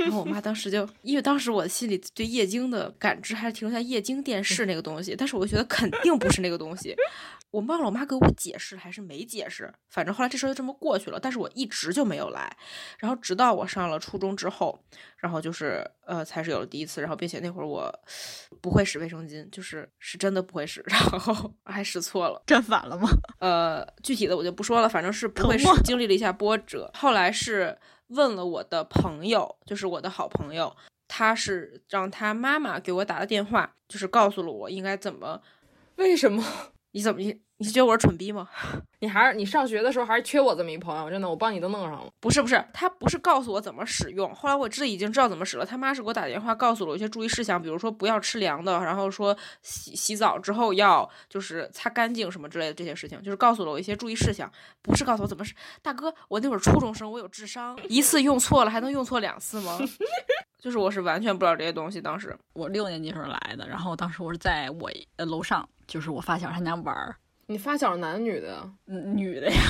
[0.00, 6.96] 然后我妈当时就，因为当时我的心里对月经的感知还是停留在液晶电视那个东西，但是我就觉得肯定不是那个东西。
[7.50, 11.18] 我忘了我妈给我解释还是没解释，反正后来这事儿就这么过去了。
[11.18, 12.54] 但是我一直就没有来，
[12.98, 14.78] 然后直到我上了初中之后，
[15.16, 17.00] 然后就是呃，才是有了第一次。
[17.00, 17.92] 然后并且那会儿我
[18.60, 23.08] 不会使卫生巾，就是是真的不会使， 然后还使错了，站反了吗？
[23.40, 26.90] 呃，具体的我就不说了，反正是不会使，经历了一下波折。
[26.94, 30.76] 后来是问了我的朋友，就是我的好朋友，
[31.06, 35.40] 他是让他妈妈给我打了电话，就是告诉了我应该怎么，
[35.96, 36.44] 为什么？
[36.92, 38.48] 你怎么你你觉得我是蠢逼吗？
[39.00, 42.10] 你还是你上学的时候还是缺我这么一朋友，真的，我帮你都弄上了。
[42.20, 45.66] 不是不是，他不是告诉我怎么使用，后来我这已经知道怎么使了。
[45.66, 54.50] 他妈是给我打电话告诉了我一些注意事项，比如说不要吃凉的，然后说洗洗澡之后要就是擦干净什么之类的这些事情，就是告诉了我一些注意事项，
[54.82, 55.54] 不是告诉我怎么使。
[55.82, 59.78] 大哥，我那会儿初中生，我有智商，一次用错了还能用错两次吗？
[60.58, 62.00] 就是我是完全不知道这些东西。
[62.00, 65.68] 当时我六年级时候来的，然后当时我是在我呃楼上。
[65.88, 67.16] 就是我发小他家玩儿，
[67.46, 69.16] 你发小男女的嗯？
[69.16, 69.60] 女的呀。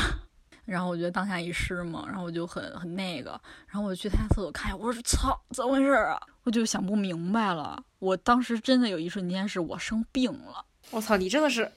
[0.67, 6.21] 然后我觉得当下一湿嘛，然后我就很很那个，然后我就去他家厕所看一下，我说操，怎么回事啊？
[6.43, 7.83] 我就想不明白了。
[8.01, 10.63] 我当时真的有一瞬间是我生病了。
[10.91, 11.71] 我操，你真的是。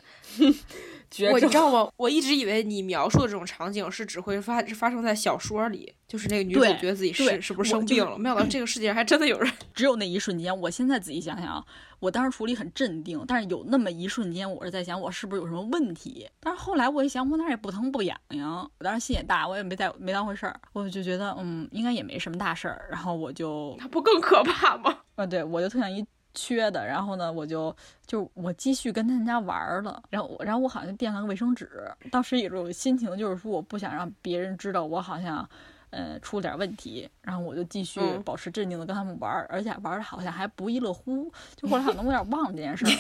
[1.32, 1.92] 我你知道吗？
[1.98, 8.18] 我一直以为你描述的这种场景是只会发发生在小说里，就是那个女主觉得自己是是不是生病了？
[8.18, 9.52] 没想到这个世界上还真的有人。
[9.74, 11.66] 只有那一瞬间，我现在仔细想想，
[12.00, 16.30] 我当时处理很镇定，但是有那么一瞬间，我是在想我是不是有什么问题。
[16.40, 22.88] 但是后来我一想，我哪也不疼不痒痒，我当时心也大，我也没在没当回事儿，我就觉得嗯，应该也没什么大事儿。
[22.90, 24.98] 然后我就那不更可怕吗？
[25.16, 26.06] 啊，对，我就特想一。
[26.34, 27.76] 缺的，然后呢，我就
[28.06, 31.70] 就我继续跟他们家玩了，然后我然后我好像垫了个卫生纸，
[32.12, 35.48] 当时也是有心情，就是说我不想让别人知道我好像，
[35.90, 42.92] 呃，出了点问题，然后我就继续保持镇定的跟他们玩，而且玩的好像还不亦乐乎，就后来可能我有点忘了这件事了，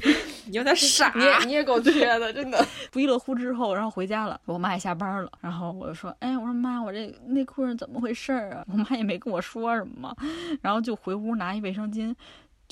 [0.46, 8.64] 你有点傻，你也你也够缺的，真的 不亦乐乎之后，然后回家了，我妈也下班了，然后我就说，哎，我说妈，我这内裤是怎么回事啊？
[8.72, 10.14] 我妈也没跟我说什么，
[10.62, 12.14] 然后就回屋拿一卫生巾。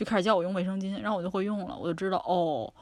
[0.01, 2.73] 就开始教我用卫生巾，然后我就会用了，我就知道哦，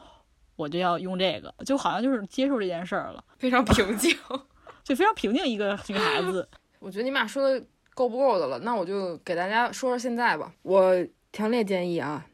[0.55, 4.17] 我就要用这个，就好像就是接受这件事儿了，非常平静，
[4.85, 6.49] 就非常平静一个女孩子。
[6.79, 7.61] 我觉得你们俩说的
[7.93, 10.53] 够不够的了，那我就给大家说说现在吧。
[10.63, 10.95] 我
[11.33, 12.25] 强烈建议啊，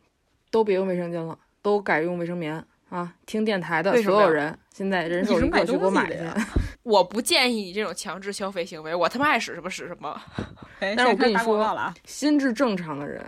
[0.51, 3.15] 都别用卫生巾了，都改用卫生棉啊！
[3.25, 6.19] 听电台的所有人，现在人手一个去给我买去。
[6.85, 10.21] 我不建议你这种强制消费行为，我他妈爱使什么使什么。
[10.79, 11.75] 但是我跟你说，
[12.05, 13.25] 心智正常的人。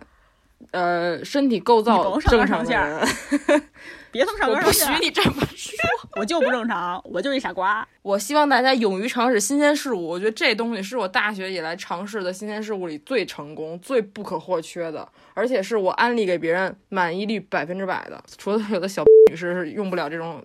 [0.77, 3.09] 呃，身体构造正常的人，
[4.12, 4.86] 别从上纲上线。
[4.89, 5.74] 不许你这么说，
[6.20, 7.89] 我就不正常，我就一傻瓜。
[8.03, 10.07] 我希望大家勇于尝试新鲜事物。
[10.07, 18.23] 我觉得这东西是我大学以来尝试的新鲜事物里最成功、最不可或缺的，而且是我安利给别人满意率百分之百的。
[18.36, 20.44] 除了有的小女士是用不了这种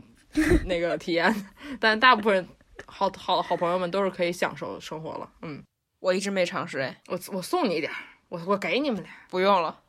[0.65, 1.35] 那个体验，
[1.77, 2.47] 但大部分
[2.85, 5.29] 好好的好朋友们都是可以享受生活了。
[5.41, 5.61] 嗯，
[5.99, 7.91] 我一直没尝试哎，我我送你一点，
[8.29, 9.79] 我我给你们俩，不用了。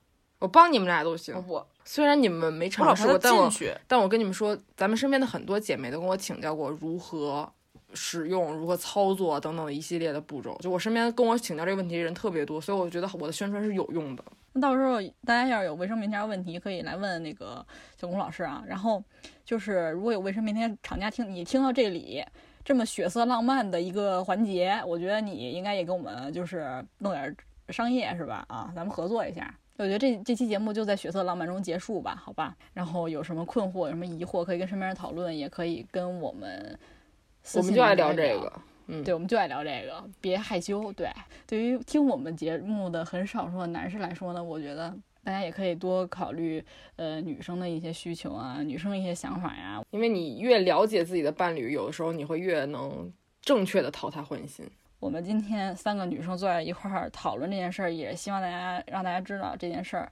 [0.43, 1.33] 我帮你们俩都行。
[1.47, 3.49] 我，虽然你们没尝试过，但我
[3.87, 7.49] 但我跟你们说，咱们身边的很多姐妹都跟我请教过如何
[7.95, 10.59] 使用、如何操作等等一系列的步骤。
[10.61, 14.25] 就我身边跟我请教这个问题的人特别多，所以我觉得我的宣传是有用的。
[14.53, 17.65] 那到时候大家要是有卫生棉条问题，可以来问那个
[17.97, 18.65] 小龚老师啊。
[18.67, 19.01] 然后
[19.45, 22.21] 就是如果有卫生棉条厂家听你听到这里
[22.65, 27.35] 这么血色浪漫的一个环节，我觉得你应该也跟我们就是弄点
[27.69, 28.45] 商业是吧？
[28.49, 29.55] 啊，咱们合作一下。
[29.79, 32.57] 我觉得这这期节目就在血色浪漫中结束吧，好吧。
[32.73, 36.79] 然后有什么困惑、有什么疑惑，可以跟身边人讨论，也可以跟我们。
[37.55, 38.53] 我们就爱聊这个。
[38.87, 40.93] 嗯，对，我们就爱聊这个，别害羞。
[40.93, 41.09] 对，
[41.47, 44.95] 对于听我们节目的很少数的男士来说呢，我觉得
[45.25, 46.63] 大家也可以多考虑
[46.97, 49.83] 呃女生的一些需求啊，女生的一些想法呀。
[49.91, 54.69] 因为你越了解自己的伴侣，有的时候你会越能正确的讨他欢心。
[55.03, 60.09] 我们今天三个女生坐在一块儿讨论这件事儿，也希望大家让大家知道这件事儿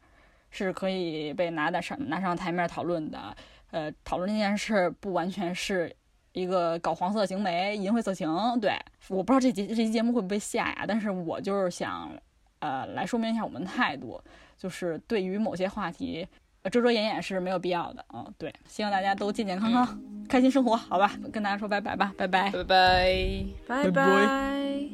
[0.51, 3.37] 是可以被拿在上拿上台面讨论的。
[3.71, 5.95] 呃，讨论这件事儿不完全是
[6.33, 8.29] 一个搞黄色行为、淫秽色情。
[8.61, 8.73] 对，
[9.07, 10.85] 我不知道这节这期节目会不会下呀？
[10.89, 12.11] 但是我就是想，
[12.59, 14.21] 呃，来说明一下我们态度，
[14.59, 16.27] 就是对于某些话题，
[16.65, 18.05] 遮遮掩掩是没有必要的。
[18.13, 21.13] 嗯，对，希望大家都健健康康、开心生活，好吧？
[21.33, 22.51] 跟大家说拜拜吧，拜拜。
[22.51, 23.45] 拜拜。
[23.67, 24.91] 拜拜拜。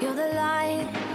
[0.00, 0.88] You're the light,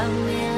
[0.00, 0.49] 上面。